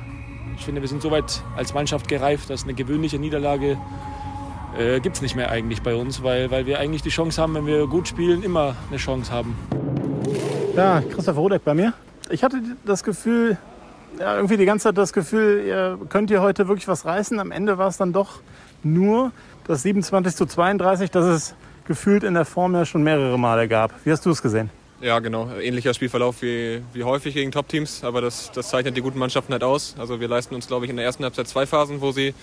ich 0.55 0.63
finde, 0.63 0.81
wir 0.81 0.87
sind 0.87 1.01
so 1.01 1.09
weit 1.09 1.41
als 1.57 1.73
Mannschaft 1.73 2.07
gereift, 2.07 2.51
dass 2.51 2.63
eine 2.63 2.75
gewöhnliche 2.75 3.17
Niederlage 3.17 3.75
äh, 4.77 4.99
gibt 4.99 5.15
es 5.15 5.23
nicht 5.23 5.35
mehr 5.35 5.49
eigentlich 5.49 5.81
bei 5.81 5.95
uns, 5.95 6.21
weil, 6.21 6.51
weil 6.51 6.67
wir 6.67 6.77
eigentlich 6.77 7.01
die 7.01 7.09
Chance 7.09 7.41
haben, 7.41 7.55
wenn 7.55 7.65
wir 7.65 7.87
gut 7.87 8.07
spielen, 8.07 8.43
immer 8.43 8.75
eine 8.89 8.97
Chance 8.97 9.31
haben. 9.31 9.55
Ja, 10.75 11.01
Christoph 11.01 11.37
Rodeck 11.37 11.65
bei 11.65 11.73
mir. 11.73 11.93
Ich 12.29 12.43
hatte 12.43 12.61
das 12.85 13.03
Gefühl, 13.03 13.57
ja, 14.19 14.35
irgendwie 14.35 14.57
die 14.57 14.65
ganze 14.65 14.83
Zeit 14.83 14.97
das 14.97 15.13
Gefühl, 15.13 15.63
ihr 15.65 15.99
könnt 16.09 16.31
ihr 16.31 16.41
heute 16.41 16.67
wirklich 16.67 16.87
was 16.87 17.05
reißen. 17.05 17.39
Am 17.39 17.51
Ende 17.51 17.77
war 17.77 17.87
es 17.87 17.97
dann 17.97 18.13
doch 18.13 18.39
nur 18.83 19.31
das 19.67 19.83
27 19.83 20.35
zu 20.35 20.45
32, 20.45 21.11
das 21.11 21.25
es 21.25 21.55
gefühlt 21.85 22.23
in 22.23 22.33
der 22.33 22.45
Form 22.45 22.73
ja 22.73 22.85
schon 22.85 23.03
mehrere 23.03 23.37
Male 23.37 23.67
gab. 23.67 23.91
Wie 24.03 24.11
hast 24.11 24.25
du 24.25 24.31
es 24.31 24.41
gesehen? 24.41 24.69
Ja, 25.01 25.19
genau. 25.19 25.49
Ähnlicher 25.59 25.93
Spielverlauf 25.93 26.41
wie, 26.41 26.81
wie 26.93 27.03
häufig 27.03 27.33
gegen 27.33 27.51
Top-Teams, 27.51 28.03
aber 28.03 28.21
das, 28.21 28.51
das 28.53 28.69
zeichnet 28.69 28.95
die 28.95 29.01
guten 29.01 29.19
Mannschaften 29.19 29.51
halt 29.51 29.63
aus. 29.63 29.95
Also 29.99 30.19
wir 30.19 30.27
leisten 30.27 30.55
uns, 30.55 30.67
glaube 30.67 30.85
ich, 30.85 30.89
in 30.89 30.97
der 30.97 31.05
ersten 31.05 31.23
Halbzeit 31.23 31.47
zwei 31.47 31.65
Phasen, 31.65 32.01
wo 32.01 32.11
sie 32.11 32.33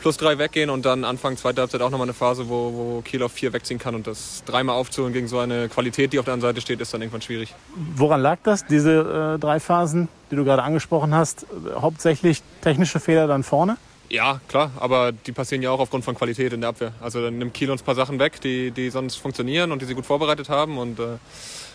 plus 0.00 0.18
drei 0.18 0.36
weggehen 0.36 0.68
und 0.68 0.84
dann 0.84 1.02
Anfang 1.02 1.38
zweiter 1.38 1.62
Halbzeit 1.62 1.80
auch 1.80 1.88
nochmal 1.88 2.04
eine 2.04 2.12
Phase, 2.12 2.50
wo, 2.50 2.72
wo 2.74 3.00
Kiel 3.00 3.22
auf 3.22 3.32
vier 3.32 3.54
wegziehen 3.54 3.78
kann. 3.78 3.94
Und 3.94 4.06
das 4.06 4.44
dreimal 4.44 4.76
aufzuholen 4.76 5.14
gegen 5.14 5.28
so 5.28 5.38
eine 5.38 5.70
Qualität, 5.70 6.12
die 6.12 6.18
auf 6.18 6.26
der 6.26 6.34
anderen 6.34 6.52
Seite 6.52 6.60
steht, 6.60 6.78
ist 6.82 6.92
dann 6.92 7.00
irgendwann 7.00 7.22
schwierig. 7.22 7.54
Woran 7.96 8.20
lag 8.20 8.38
das, 8.42 8.66
diese 8.66 9.36
äh, 9.36 9.40
drei 9.40 9.60
Phasen, 9.60 10.08
die 10.30 10.36
du 10.36 10.44
gerade 10.44 10.62
angesprochen 10.62 11.14
hast? 11.14 11.46
Hauptsächlich 11.74 12.42
technische 12.60 13.00
Fehler 13.00 13.26
dann 13.26 13.42
vorne? 13.42 13.78
Ja, 14.10 14.40
klar, 14.48 14.72
aber 14.76 15.12
die 15.12 15.32
passieren 15.32 15.62
ja 15.62 15.70
auch 15.70 15.80
aufgrund 15.80 16.04
von 16.04 16.14
Qualität 16.14 16.52
in 16.52 16.60
der 16.60 16.68
Abwehr. 16.68 16.92
Also 17.00 17.22
dann 17.22 17.38
nimmt 17.38 17.54
Kiel 17.54 17.70
uns 17.70 17.80
ein 17.80 17.86
paar 17.86 17.94
Sachen 17.94 18.18
weg, 18.18 18.42
die, 18.42 18.70
die 18.72 18.90
sonst 18.90 19.16
funktionieren 19.16 19.72
und 19.72 19.80
die 19.80 19.86
sie 19.86 19.94
gut 19.94 20.04
vorbereitet 20.04 20.50
haben. 20.50 20.76
Und 20.76 21.00
äh, 21.00 21.16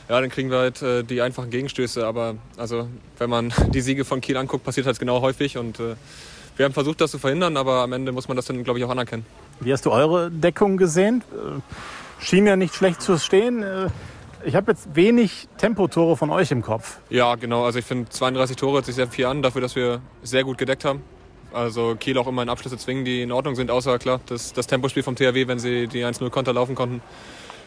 ja, 0.09 0.19
dann 0.19 0.29
kriegen 0.29 0.49
wir 0.49 0.57
halt 0.57 0.81
äh, 0.81 1.03
die 1.03 1.21
einfachen 1.21 1.51
Gegenstöße. 1.51 2.05
Aber 2.05 2.35
also, 2.57 2.87
wenn 3.19 3.29
man 3.29 3.53
die 3.73 3.81
Siege 3.81 4.05
von 4.05 4.21
Kiel 4.21 4.37
anguckt, 4.37 4.63
passiert 4.63 4.87
halt 4.87 4.99
genau 4.99 5.21
häufig. 5.21 5.57
Und 5.57 5.79
äh, 5.79 5.95
wir 6.57 6.65
haben 6.65 6.73
versucht, 6.73 6.99
das 6.99 7.11
zu 7.11 7.19
verhindern, 7.19 7.55
aber 7.55 7.83
am 7.83 7.93
Ende 7.93 8.11
muss 8.11 8.27
man 8.27 8.35
das 8.35 8.45
dann, 8.45 8.63
glaube 8.63 8.79
ich, 8.79 8.85
auch 8.85 8.89
anerkennen. 8.89 9.25
Wie 9.59 9.71
hast 9.71 9.85
du 9.85 9.91
eure 9.91 10.31
Deckung 10.31 10.77
gesehen? 10.77 11.23
Äh, 11.31 12.23
schien 12.23 12.47
ja 12.47 12.55
nicht 12.55 12.73
schlecht 12.73 13.01
zu 13.01 13.19
stehen. 13.19 13.61
Äh, 13.61 13.87
ich 14.43 14.55
habe 14.55 14.71
jetzt 14.71 14.95
wenig 14.95 15.47
Tempotore 15.57 16.17
von 16.17 16.31
euch 16.31 16.49
im 16.51 16.63
Kopf. 16.63 16.97
Ja, 17.09 17.35
genau. 17.35 17.65
Also 17.65 17.79
ich 17.79 17.85
finde 17.85 18.09
32 18.09 18.55
Tore 18.55 18.75
hört 18.75 18.85
sich 18.85 18.95
sehr 18.95 19.07
viel 19.07 19.25
an, 19.25 19.41
dafür, 19.41 19.61
dass 19.61 19.75
wir 19.75 20.01
sehr 20.23 20.43
gut 20.43 20.57
gedeckt 20.57 20.85
haben. 20.85 21.03
Also 21.51 21.95
Kiel 21.99 22.17
auch 22.17 22.27
immer 22.27 22.41
in 22.41 22.49
Abschlüsse 22.49 22.77
zwingen, 22.77 23.05
die 23.05 23.21
in 23.21 23.31
Ordnung 23.31 23.55
sind, 23.55 23.69
außer 23.69 23.99
klar 23.99 24.21
das, 24.27 24.53
das 24.53 24.67
Tempospiel 24.67 25.03
vom 25.03 25.15
THW, 25.15 25.47
wenn 25.47 25.59
sie 25.59 25.87
die 25.87 26.05
1-0-Konter 26.05 26.53
laufen 26.53 26.75
konnten. 26.75 27.01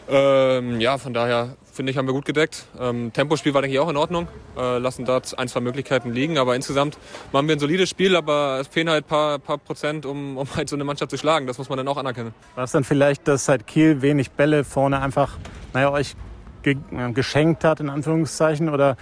Ähm, 0.09 0.79
ja, 0.81 0.97
von 0.97 1.13
daher 1.13 1.55
finde 1.71 1.91
ich, 1.91 1.97
haben 1.97 2.07
wir 2.07 2.13
gut 2.13 2.25
gedeckt. 2.25 2.65
Ähm, 2.79 3.11
Tempospiel 3.13 3.53
war, 3.53 3.61
denke 3.61 3.75
ich, 3.75 3.79
auch 3.79 3.89
in 3.89 3.97
Ordnung. 3.97 4.27
Äh, 4.57 4.77
lassen 4.77 5.05
dort 5.05 5.37
ein, 5.39 5.47
zwei 5.47 5.59
Möglichkeiten 5.59 6.11
liegen. 6.11 6.37
Aber 6.37 6.55
insgesamt 6.55 6.97
machen 7.31 7.47
wir 7.47 7.55
ein 7.55 7.59
solides 7.59 7.89
Spiel, 7.89 8.15
aber 8.15 8.59
es 8.61 8.67
fehlen 8.67 8.89
halt 8.89 9.05
ein 9.05 9.07
paar, 9.07 9.39
paar 9.39 9.57
Prozent, 9.57 10.05
um, 10.05 10.37
um 10.37 10.47
halt 10.55 10.69
so 10.69 10.75
eine 10.75 10.83
Mannschaft 10.83 11.11
zu 11.11 11.17
schlagen. 11.17 11.47
Das 11.47 11.57
muss 11.57 11.69
man 11.69 11.77
dann 11.77 11.87
auch 11.87 11.97
anerkennen. 11.97 12.33
War 12.55 12.65
es 12.65 12.71
dann 12.71 12.83
vielleicht, 12.83 13.27
dass 13.27 13.47
halt 13.49 13.65
Kiel 13.65 14.01
wenig 14.01 14.31
Bälle 14.31 14.63
vorne 14.63 15.01
einfach, 15.01 15.37
naja, 15.73 15.91
euch 15.91 16.15
ge 16.61 16.77
äh, 16.91 17.11
geschenkt 17.11 17.63
hat, 17.63 17.79
in 17.79 17.89
Anführungszeichen? 17.89 18.69
Oder 18.69 18.97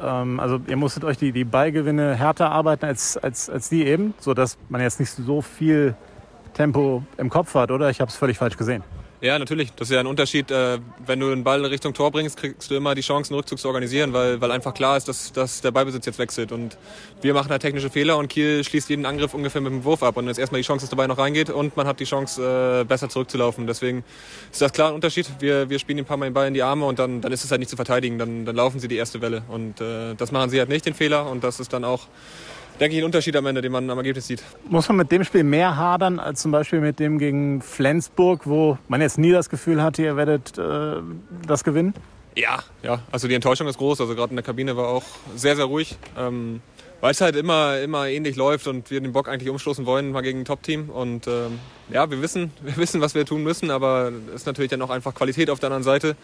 ähm, 0.00 0.38
also 0.38 0.60
ihr 0.66 0.76
musstet 0.76 1.04
euch 1.04 1.18
die, 1.18 1.32
die 1.32 1.44
Ballgewinne 1.44 2.14
härter 2.14 2.50
arbeiten 2.50 2.84
als, 2.84 3.16
als, 3.16 3.50
als 3.50 3.68
die 3.68 3.86
eben, 3.86 4.14
sodass 4.20 4.56
man 4.68 4.80
jetzt 4.80 5.00
nicht 5.00 5.10
so 5.10 5.42
viel 5.42 5.94
Tempo 6.52 7.02
im 7.16 7.30
Kopf 7.30 7.54
hat, 7.54 7.72
oder? 7.72 7.90
Ich 7.90 8.00
habe 8.00 8.08
es 8.08 8.16
völlig 8.16 8.38
falsch 8.38 8.56
gesehen. 8.56 8.84
Ja, 9.24 9.38
natürlich. 9.38 9.72
Das 9.72 9.88
ist 9.88 9.94
ja 9.94 10.00
ein 10.00 10.06
Unterschied. 10.06 10.50
Äh, 10.50 10.80
wenn 11.06 11.18
du 11.18 11.30
den 11.30 11.44
Ball 11.44 11.64
Richtung 11.64 11.94
Tor 11.94 12.10
bringst, 12.10 12.36
kriegst 12.36 12.70
du 12.70 12.74
immer 12.74 12.94
die 12.94 13.00
Chance, 13.00 13.30
einen 13.30 13.38
Rückzug 13.38 13.58
zu 13.58 13.68
organisieren, 13.68 14.12
weil, 14.12 14.38
weil 14.42 14.52
einfach 14.52 14.74
klar 14.74 14.98
ist, 14.98 15.08
dass, 15.08 15.32
dass 15.32 15.62
der 15.62 15.70
Ballbesitz 15.70 16.04
jetzt 16.04 16.18
wechselt. 16.18 16.52
Und 16.52 16.76
wir 17.22 17.32
machen 17.32 17.48
halt 17.48 17.62
technische 17.62 17.88
Fehler 17.88 18.18
und 18.18 18.28
Kiel 18.28 18.62
schließt 18.62 18.90
jeden 18.90 19.06
Angriff 19.06 19.32
ungefähr 19.32 19.62
mit 19.62 19.72
dem 19.72 19.82
Wurf 19.84 20.02
ab. 20.02 20.18
Und 20.18 20.26
jetzt 20.26 20.38
erstmal 20.38 20.60
die 20.60 20.66
Chance, 20.66 20.82
dass 20.82 20.90
der 20.90 20.98
Ball 20.98 21.08
noch 21.08 21.16
reingeht 21.16 21.48
und 21.48 21.74
man 21.74 21.86
hat 21.86 22.00
die 22.00 22.04
Chance, 22.04 22.82
äh, 22.82 22.84
besser 22.84 23.08
zurückzulaufen. 23.08 23.66
Deswegen 23.66 24.04
ist 24.52 24.60
das 24.60 24.74
klar 24.74 24.88
ein 24.88 24.94
Unterschied. 24.94 25.26
Wir, 25.38 25.70
wir 25.70 25.78
spielen 25.78 26.00
ein 26.00 26.04
paar 26.04 26.18
Mal 26.18 26.28
den 26.28 26.34
Ball 26.34 26.48
in 26.48 26.52
die 26.52 26.62
Arme 26.62 26.84
und 26.84 26.98
dann, 26.98 27.22
dann 27.22 27.32
ist 27.32 27.44
es 27.44 27.50
halt 27.50 27.60
nicht 27.60 27.70
zu 27.70 27.76
verteidigen. 27.76 28.18
Dann, 28.18 28.44
dann 28.44 28.56
laufen 28.56 28.78
sie 28.78 28.88
die 28.88 28.96
erste 28.96 29.22
Welle. 29.22 29.42
Und 29.48 29.80
äh, 29.80 30.14
das 30.16 30.32
machen 30.32 30.50
sie 30.50 30.58
halt 30.58 30.68
nicht, 30.68 30.84
den 30.84 30.92
Fehler. 30.92 31.30
Und 31.30 31.44
das 31.44 31.60
ist 31.60 31.72
dann 31.72 31.84
auch 31.84 32.08
denke 32.80 32.96
ich, 32.96 33.02
ein 33.02 33.04
Unterschied 33.04 33.36
am 33.36 33.46
Ende, 33.46 33.62
den 33.62 33.72
man 33.72 33.88
am 33.90 33.98
Ergebnis 33.98 34.26
sieht. 34.26 34.42
Muss 34.68 34.88
man 34.88 34.96
mit 34.98 35.12
dem 35.12 35.24
Spiel 35.24 35.44
mehr 35.44 35.76
hadern 35.76 36.18
als 36.18 36.42
zum 36.42 36.50
Beispiel 36.50 36.80
mit 36.80 36.98
dem 36.98 37.18
gegen 37.18 37.62
Flensburg, 37.62 38.46
wo 38.46 38.78
man 38.88 39.00
jetzt 39.00 39.18
nie 39.18 39.32
das 39.32 39.48
Gefühl 39.48 39.82
hatte, 39.82 40.02
ihr 40.02 40.16
werdet 40.16 40.58
äh, 40.58 40.96
das 41.46 41.64
gewinnen? 41.64 41.94
Ja, 42.36 42.64
ja. 42.82 43.00
Also 43.12 43.28
die 43.28 43.34
Enttäuschung 43.34 43.68
ist 43.68 43.78
groß. 43.78 44.00
Also 44.00 44.14
gerade 44.14 44.30
in 44.30 44.36
der 44.36 44.44
Kabine 44.44 44.76
war 44.76 44.88
auch 44.88 45.04
sehr, 45.36 45.56
sehr 45.56 45.66
ruhig. 45.66 45.96
Ähm, 46.18 46.60
weil 47.00 47.10
es 47.10 47.20
halt 47.20 47.36
immer, 47.36 47.80
immer 47.80 48.08
ähnlich 48.08 48.34
läuft 48.34 48.66
und 48.66 48.90
wir 48.90 48.98
den 48.98 49.12
Bock 49.12 49.28
eigentlich 49.28 49.50
umstoßen 49.50 49.84
wollen, 49.84 50.10
mal 50.10 50.22
gegen 50.22 50.40
ein 50.40 50.44
Top-Team. 50.46 50.88
Und 50.88 51.26
ähm, 51.26 51.58
ja, 51.90 52.10
wir 52.10 52.22
wissen, 52.22 52.50
wir 52.62 52.76
wissen, 52.78 53.02
was 53.02 53.14
wir 53.14 53.26
tun 53.26 53.42
müssen, 53.42 53.70
aber 53.70 54.10
es 54.28 54.36
ist 54.36 54.46
natürlich 54.46 54.70
dann 54.70 54.80
auch 54.80 54.90
einfach 54.90 55.14
Qualität 55.14 55.50
auf 55.50 55.60
der 55.60 55.66
anderen 55.68 55.82
Seite. 55.82 56.16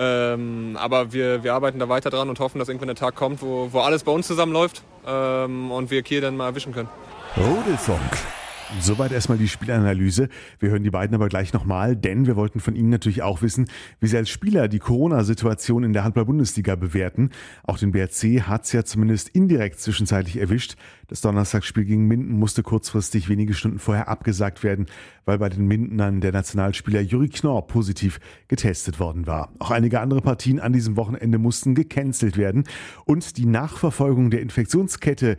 Ähm, 0.00 0.76
aber 0.80 1.12
wir, 1.12 1.42
wir 1.42 1.54
arbeiten 1.54 1.80
da 1.80 1.88
weiter 1.88 2.10
dran 2.10 2.28
und 2.28 2.38
hoffen, 2.38 2.60
dass 2.60 2.68
irgendwann 2.68 2.86
der 2.86 2.96
Tag 2.96 3.16
kommt, 3.16 3.42
wo, 3.42 3.68
wo 3.72 3.80
alles 3.80 4.04
bei 4.04 4.12
uns 4.12 4.28
zusammenläuft 4.28 4.82
ähm, 5.06 5.72
und 5.72 5.90
wir 5.90 6.02
Kiel 6.02 6.20
dann 6.20 6.36
mal 6.36 6.46
erwischen 6.46 6.72
können. 6.72 6.88
Rudelfunk. 7.36 8.37
Soweit 8.80 9.12
erstmal 9.12 9.38
die 9.38 9.48
Spielanalyse. 9.48 10.28
Wir 10.58 10.70
hören 10.70 10.82
die 10.82 10.90
beiden 10.90 11.14
aber 11.14 11.28
gleich 11.28 11.54
nochmal, 11.54 11.96
denn 11.96 12.26
wir 12.26 12.36
wollten 12.36 12.60
von 12.60 12.76
Ihnen 12.76 12.90
natürlich 12.90 13.22
auch 13.22 13.40
wissen, 13.40 13.68
wie 13.98 14.06
Sie 14.06 14.16
als 14.16 14.28
Spieler 14.28 14.68
die 14.68 14.78
Corona-Situation 14.78 15.84
in 15.84 15.94
der 15.94 16.04
Handball-Bundesliga 16.04 16.76
bewerten. 16.76 17.30
Auch 17.64 17.78
den 17.78 17.92
BRC 17.92 18.42
hat 18.46 18.66
es 18.66 18.72
ja 18.72 18.84
zumindest 18.84 19.30
indirekt 19.30 19.80
zwischenzeitlich 19.80 20.36
erwischt. 20.36 20.76
Das 21.08 21.22
Donnerstagsspiel 21.22 21.86
gegen 21.86 22.06
Minden 22.06 22.38
musste 22.38 22.62
kurzfristig 22.62 23.30
wenige 23.30 23.54
Stunden 23.54 23.78
vorher 23.78 24.08
abgesagt 24.08 24.62
werden, 24.62 24.86
weil 25.24 25.38
bei 25.38 25.48
den 25.48 25.66
Mindenern 25.66 26.20
der 26.20 26.32
Nationalspieler 26.32 27.00
Juri 27.00 27.30
Knorr 27.30 27.66
positiv 27.66 28.20
getestet 28.48 29.00
worden 29.00 29.26
war. 29.26 29.50
Auch 29.60 29.70
einige 29.70 30.00
andere 30.00 30.20
Partien 30.20 30.60
an 30.60 30.74
diesem 30.74 30.96
Wochenende 30.96 31.38
mussten 31.38 31.74
gecancelt 31.74 32.36
werden. 32.36 32.64
Und 33.06 33.38
die 33.38 33.46
Nachverfolgung 33.46 34.30
der 34.30 34.42
Infektionskette 34.42 35.38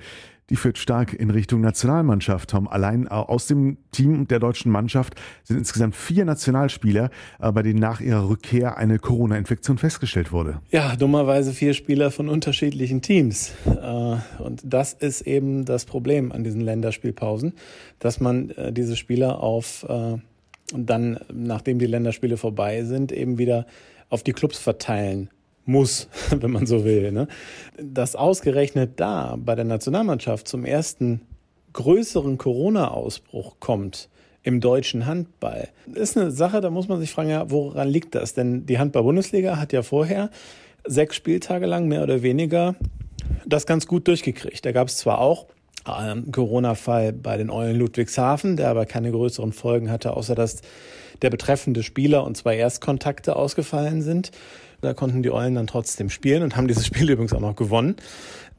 die 0.50 0.56
führt 0.56 0.78
stark 0.78 1.14
in 1.14 1.30
Richtung 1.30 1.62
Nationalmannschaft. 1.62 2.50
Tom, 2.50 2.68
allein 2.68 3.08
aus 3.08 3.48
dem 3.48 3.78
Team 3.92 4.28
der 4.28 4.40
deutschen 4.40 4.72
Mannschaft 4.72 5.16
sind 5.44 5.58
insgesamt 5.58 5.96
vier 5.96 6.26
Nationalspieler, 6.26 7.10
äh, 7.40 7.52
bei 7.52 7.62
denen 7.62 7.80
nach 7.80 8.02
ihrer 8.02 8.28
Rückkehr 8.30 8.78
eine 8.78 9.00
Corona-Infektion 9.00 9.78
festgestellt 9.78 10.32
wurde. 10.32 10.60
Ja, 10.72 10.96
dummerweise 10.96 11.54
vier 11.54 11.74
Spieler 11.74 12.12
von 12.12 12.30
unterschiedlichen 12.30 13.02
Teams. 13.02 13.54
Äh, 13.66 14.42
und 14.42 14.62
das 14.64 14.94
ist 14.94 15.22
eben 15.22 15.66
das 15.66 15.86
Problem 15.86 16.32
an 16.32 16.44
diesen 16.44 16.62
Länderspielpausen, 16.62 17.54
dass 18.00 18.20
man 18.20 18.50
äh, 18.52 18.74
diese 18.74 18.96
Spieler 18.96 19.42
auf 19.42 19.86
dann, 20.72 21.20
nachdem 21.34 21.80
die 21.80 21.88
Länderspiele 21.88 22.38
vorbei 22.38 22.84
sind, 22.84 23.12
eben 23.12 23.38
wieder 23.40 23.66
auf 24.10 24.22
die 24.22 24.34
Clubs 24.34 24.60
verteilen 24.60 25.30
muss, 25.66 26.08
wenn 26.30 26.52
man 26.52 26.66
so 26.66 26.86
will. 26.86 27.12
Ne? 27.12 27.28
Dass 27.82 28.16
ausgerechnet 28.16 29.00
da 29.00 29.38
bei 29.38 29.56
der 29.56 29.66
Nationalmannschaft 29.66 30.48
zum 30.48 30.66
ersten 30.66 31.22
größeren 31.74 32.38
Corona-Ausbruch 32.38 33.58
kommt 33.60 34.10
im 34.42 34.62
deutschen 34.62 35.06
Handball, 35.06 35.68
ist 35.94 36.18
eine 36.18 36.32
Sache, 36.32 36.62
da 36.62 36.70
muss 36.70 36.88
man 36.88 37.00
sich 37.00 37.12
fragen, 37.12 37.30
ja, 37.30 37.52
woran 37.52 37.88
liegt 37.88 38.16
das? 38.16 38.34
Denn 38.34 38.66
die 38.66 38.80
Handball-Bundesliga 38.80 39.58
hat 39.58 39.74
ja 39.74 39.84
vorher 39.84 40.30
sechs 40.86 41.16
Spieltage 41.16 41.66
lang 41.66 41.88
mehr 41.88 42.04
oder 42.04 42.24
weniger 42.24 42.76
das 43.46 43.66
ganz 43.66 43.86
gut 43.86 44.08
durchgekriegt. 44.08 44.66
Da 44.66 44.72
gab 44.72 44.88
es 44.88 44.98
zwar 44.98 45.20
auch 45.20 45.48
einen 45.86 46.32
Corona-Fall 46.32 47.14
bei 47.14 47.38
den 47.38 47.50
Eulen 47.50 47.78
Ludwigshafen, 47.78 48.58
der 48.58 48.70
aber 48.70 48.86
keine 48.86 49.12
größeren 49.12 49.54
Folgen 49.54 49.92
hatte, 49.92 50.16
außer 50.16 50.36
dass 50.36 50.62
der 51.22 51.30
betreffende 51.30 51.84
Spieler 51.84 52.24
und 52.24 52.38
zwei 52.38 52.58
Erstkontakte 52.58 53.36
ausgefallen 53.36 54.02
sind. 54.02 54.32
Da 54.82 54.94
konnten 54.94 55.24
die 55.24 55.32
Eulen 55.32 55.56
dann 55.56 55.68
trotzdem 55.68 56.10
spielen 56.10 56.44
und 56.44 56.56
haben 56.56 56.68
dieses 56.68 56.86
Spiel 56.86 57.10
übrigens 57.10 57.34
auch 57.34 57.40
noch 57.40 57.56
gewonnen. 57.56 57.96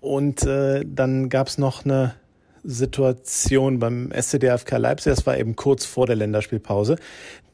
Und 0.01 0.45
äh, 0.45 0.85
dann 0.87 1.29
gab 1.29 1.49
es 1.49 1.59
noch 1.59 1.85
eine 1.85 2.15
Situation 2.63 3.79
beim 3.79 4.11
SCDFK 4.13 4.79
Leipzig, 4.79 5.15
das 5.15 5.27
war 5.27 5.39
eben 5.39 5.57
kurz 5.57 5.87
vor 5.87 6.07
der 6.07 6.17
Länderspielpause, 6.17 6.97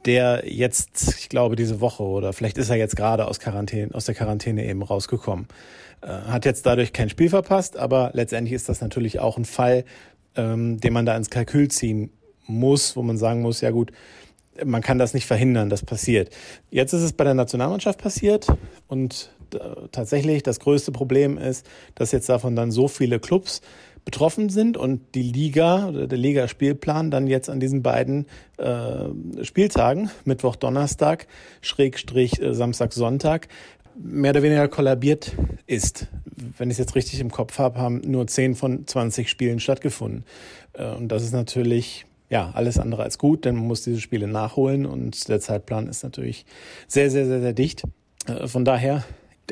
der 0.05 0.45
jetzt, 0.47 1.17
ich 1.19 1.29
glaube, 1.29 1.57
diese 1.57 1.81
Woche 1.81 2.03
oder 2.03 2.33
vielleicht 2.33 2.59
ist 2.59 2.71
er 2.71 2.77
jetzt 2.77 2.97
gerade 2.97 3.27
aus, 3.27 3.41
Quarantäne, 3.41 3.95
aus 3.95 4.05
der 4.05 4.15
Quarantäne 4.15 4.65
eben 4.65 4.83
rausgekommen. 4.83 5.47
Äh, 6.01 6.09
hat 6.09 6.45
jetzt 6.45 6.67
dadurch 6.67 6.93
kein 6.93 7.09
Spiel 7.09 7.29
verpasst, 7.29 7.77
aber 7.77 8.11
letztendlich 8.15 8.55
ist 8.55 8.69
das 8.69 8.81
natürlich 8.81 9.21
auch 9.21 9.37
ein 9.37 9.45
Fall, 9.45 9.85
ähm, 10.37 10.81
den 10.81 10.93
man 10.93 11.07
da 11.07 11.17
ins 11.17 11.31
Kalkül 11.31 11.69
ziehen 11.69 12.11
muss, 12.47 12.97
wo 12.97 13.03
man 13.03 13.19
sagen 13.19 13.43
muss, 13.43 13.61
ja 13.61 13.71
gut, 13.71 13.93
man 14.65 14.83
kann 14.83 14.99
das 14.99 15.15
nicht 15.15 15.27
verhindern, 15.27 15.71
das 15.71 15.85
passiert. 15.85 16.31
Jetzt 16.71 16.93
ist 16.93 17.03
es 17.03 17.13
bei 17.13 17.25
der 17.25 17.35
Nationalmannschaft 17.35 18.01
passiert 18.01 18.47
und 18.89 19.31
äh, 19.55 19.59
tatsächlich 19.93 20.43
das 20.43 20.61
größte 20.61 20.93
Problem 20.93 21.39
ist, 21.39 21.67
dass 21.95 22.13
jetzt 22.13 22.29
davon 22.29 22.57
dann 22.57 22.71
so 22.71 22.89
viele 22.89 23.21
Clubs 23.21 23.63
betroffen 24.05 24.49
sind 24.49 24.77
und 24.77 25.01
die 25.17 25.23
Liga 25.23 25.89
oder 25.89 26.07
der 26.07 26.17
Ligaspielplan 26.17 27.11
dann 27.11 27.27
jetzt 27.27 27.51
an 27.51 27.59
diesen 27.59 27.83
beiden 27.83 28.27
äh, 28.57 29.45
Spieltagen, 29.45 30.11
Mittwoch, 30.25 30.55
Donnerstag, 30.55 31.27
Schrägstrich, 31.61 32.41
äh, 32.41 32.55
Samstag, 32.55 32.93
Sonntag, 32.93 33.49
mehr 33.99 34.31
oder 34.31 34.43
weniger 34.43 34.69
kollabiert 34.69 35.33
ist. 35.67 36.07
Wenn 36.57 36.71
ich 36.71 36.75
es 36.75 36.79
jetzt 36.79 36.95
richtig 36.95 37.19
im 37.19 37.33
Kopf 37.33 37.59
habe, 37.59 37.81
haben 37.81 38.01
nur 38.05 38.27
10 38.27 38.55
von 38.55 38.87
20 38.87 39.29
Spielen 39.29 39.59
stattgefunden. 39.59 40.25
Äh, 40.75 40.91
und 40.91 41.09
das 41.09 41.25
ist 41.25 41.33
natürlich 41.33 42.07
ja, 42.29 42.51
alles 42.55 42.79
andere 42.79 43.03
als 43.03 43.19
gut, 43.19 43.45
denn 43.45 43.55
man 43.57 43.67
muss 43.67 43.83
diese 43.83 44.01
Spiele 44.01 44.27
nachholen 44.27 44.87
und 44.87 45.29
der 45.29 45.41
Zeitplan 45.41 45.89
ist 45.89 46.03
natürlich 46.03 46.45
sehr, 46.89 47.11
sehr, 47.11 47.27
sehr, 47.27 47.41
sehr 47.41 47.53
dicht. 47.53 47.83
Äh, 48.27 48.49
von 48.49 48.65
daher, 48.65 49.05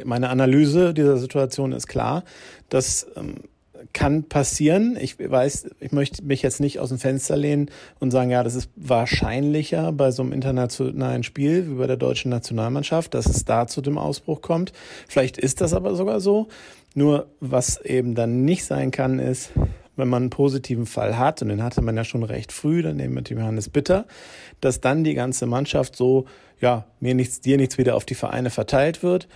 meine 0.05 0.29
Analyse 0.29 0.93
dieser 0.93 1.17
Situation 1.19 1.73
ist 1.73 1.87
klar. 1.87 2.25
Das 2.69 3.07
ähm, 3.17 3.37
kann 3.93 4.25
passieren. 4.25 4.97
Ich 5.01 5.19
weiß, 5.19 5.71
ich 5.81 5.93
möchte 5.93 6.25
mich 6.25 6.43
jetzt 6.43 6.61
nicht 6.61 6.81
aus 6.81 6.89
dem 6.89 6.99
Fenster 6.99 7.37
lehnen 7.37 7.71
und 8.01 8.11
sagen, 8.11 8.31
ja, 8.31 8.43
das 8.43 8.55
ist 8.55 8.71
wahrscheinlicher 8.77 9.93
bei 9.93 10.11
so 10.11 10.23
einem 10.23 10.33
internationalen 10.33 11.23
Spiel 11.23 11.71
wie 11.71 11.75
bei 11.75 11.87
der 11.87 11.97
deutschen 11.97 12.31
Nationalmannschaft, 12.31 13.15
dass 13.15 13.27
es 13.27 13.45
da 13.45 13.67
zu 13.67 13.81
dem 13.83 13.99
Ausbruch 13.99 14.41
kommt. 14.41 14.73
Vielleicht 15.09 15.39
ist 15.39 15.61
das 15.61 15.75
aber 15.75 15.95
sogar 15.95 16.21
so. 16.21 16.49
Nur 16.95 17.27
was 17.41 17.81
eben 17.81 18.15
dann 18.15 18.45
nicht 18.45 18.65
sein 18.65 18.91
kann, 18.91 19.19
ist, 19.19 19.51
wenn 19.97 20.09
man 20.09 20.25
einen 20.25 20.31
positiven 20.31 20.87
Fall 20.87 21.19
hat, 21.19 21.43
und 21.43 21.49
den 21.49 21.63
hatte 21.63 21.83
man 21.83 21.97
ja 21.97 22.05
schon 22.05 22.23
recht 22.23 22.53
früh, 22.53 22.83
dann 22.83 22.97
nehmen 22.97 23.15
wir 23.15 23.21
mit 23.21 23.31
Johannes 23.31 23.69
Bitter, 23.69 24.07
dass 24.61 24.81
dann 24.81 25.05
die 25.05 25.15
ganze 25.15 25.47
Mannschaft 25.47 25.97
so, 25.97 26.27
ja, 26.61 26.87
mir 27.01 27.15
nichts, 27.15 27.41
dir 27.41 27.57
nichts 27.57 27.79
wieder 27.79 27.95
auf 27.97 28.05
die 28.05 28.15
Vereine 28.15 28.51
verteilt 28.51 29.03
wird. 29.03 29.29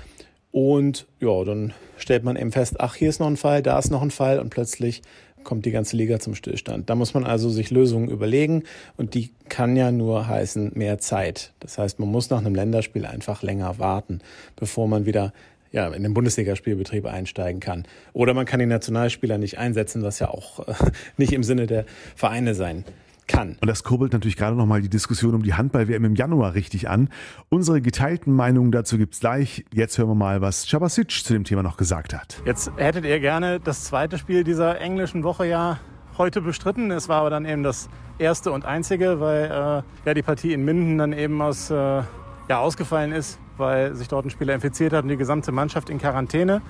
Und 0.50 1.06
ja, 1.20 1.44
dann 1.44 1.74
stellt 1.98 2.24
man 2.24 2.36
eben 2.36 2.52
fest, 2.52 2.80
ach, 2.80 2.94
hier 2.94 3.10
ist 3.10 3.20
noch 3.20 3.26
ein 3.26 3.36
Fall, 3.36 3.62
da 3.62 3.78
ist 3.78 3.90
noch 3.90 4.02
ein 4.02 4.10
Fall 4.10 4.40
und 4.40 4.50
plötzlich 4.50 5.02
kommt 5.44 5.64
die 5.66 5.70
ganze 5.70 5.96
Liga 5.96 6.20
zum 6.20 6.34
Stillstand. 6.34 6.90
Da 6.90 6.94
muss 6.94 7.14
man 7.14 7.24
also 7.24 7.48
sich 7.48 7.70
Lösungen 7.70 8.10
überlegen 8.10 8.64
und 8.96 9.14
die 9.14 9.30
kann 9.48 9.76
ja 9.76 9.90
nur 9.90 10.26
heißen 10.26 10.72
mehr 10.74 10.98
Zeit. 10.98 11.52
Das 11.60 11.78
heißt, 11.78 11.98
man 12.00 12.10
muss 12.10 12.30
nach 12.30 12.38
einem 12.38 12.54
Länderspiel 12.54 13.06
einfach 13.06 13.42
länger 13.42 13.78
warten, 13.78 14.20
bevor 14.56 14.88
man 14.88 15.06
wieder 15.06 15.32
ja, 15.72 15.88
in 15.88 16.02
den 16.02 16.14
Bundesligaspielbetrieb 16.14 17.06
einsteigen 17.06 17.60
kann. 17.60 17.84
Oder 18.12 18.34
man 18.34 18.46
kann 18.46 18.60
die 18.60 18.66
Nationalspieler 18.66 19.38
nicht 19.38 19.58
einsetzen, 19.58 20.02
was 20.02 20.18
ja 20.18 20.28
auch 20.28 20.66
äh, 20.66 20.74
nicht 21.16 21.32
im 21.32 21.42
Sinne 21.42 21.66
der 21.66 21.84
Vereine 22.16 22.54
sein 22.54 22.84
kann. 23.26 23.58
Und 23.60 23.68
das 23.68 23.84
kurbelt 23.84 24.12
natürlich 24.14 24.36
gerade 24.36 24.56
nochmal 24.56 24.80
die 24.80 24.88
Diskussion 24.88 25.34
um 25.34 25.42
die 25.42 25.52
Handball-WM 25.52 26.04
im 26.04 26.14
Januar 26.14 26.54
richtig 26.54 26.88
an. 26.88 27.10
Unsere 27.50 27.82
geteilten 27.82 28.32
Meinungen 28.32 28.72
dazu 28.72 28.96
gibt's 28.96 29.20
gleich. 29.20 29.66
Jetzt 29.72 29.98
hören 29.98 30.08
wir 30.08 30.14
mal, 30.14 30.40
was 30.40 30.66
Chabasic 30.66 31.10
zu 31.10 31.34
dem 31.34 31.44
Thema 31.44 31.62
noch 31.62 31.76
gesagt 31.76 32.14
hat. 32.14 32.40
Jetzt 32.46 32.72
hättet 32.76 33.04
ihr 33.04 33.20
gerne 33.20 33.60
das 33.60 33.84
zweite 33.84 34.16
Spiel 34.16 34.44
dieser 34.44 34.80
englischen 34.80 35.22
Woche 35.24 35.46
ja 35.46 35.78
heute 36.16 36.40
bestritten. 36.40 36.90
Es 36.90 37.10
war 37.10 37.20
aber 37.20 37.30
dann 37.30 37.44
eben 37.44 37.62
das 37.62 37.90
erste 38.18 38.50
und 38.50 38.64
einzige, 38.64 39.20
weil 39.20 39.44
äh, 39.44 39.82
ja 40.08 40.14
die 40.14 40.22
Partie 40.22 40.54
in 40.54 40.64
Minden 40.64 40.96
dann 40.96 41.12
eben 41.12 41.40
aus, 41.42 41.70
äh, 41.70 41.74
ja, 41.74 42.58
ausgefallen 42.58 43.12
ist 43.12 43.38
weil 43.58 43.94
sich 43.94 44.08
dort 44.08 44.26
ein 44.26 44.30
Spieler 44.30 44.54
infiziert 44.54 44.92
hat 44.92 45.02
und 45.02 45.08
die 45.08 45.16
gesamte 45.16 45.52
Mannschaft 45.52 45.90
in 45.90 45.98
Quarantäne 45.98 46.62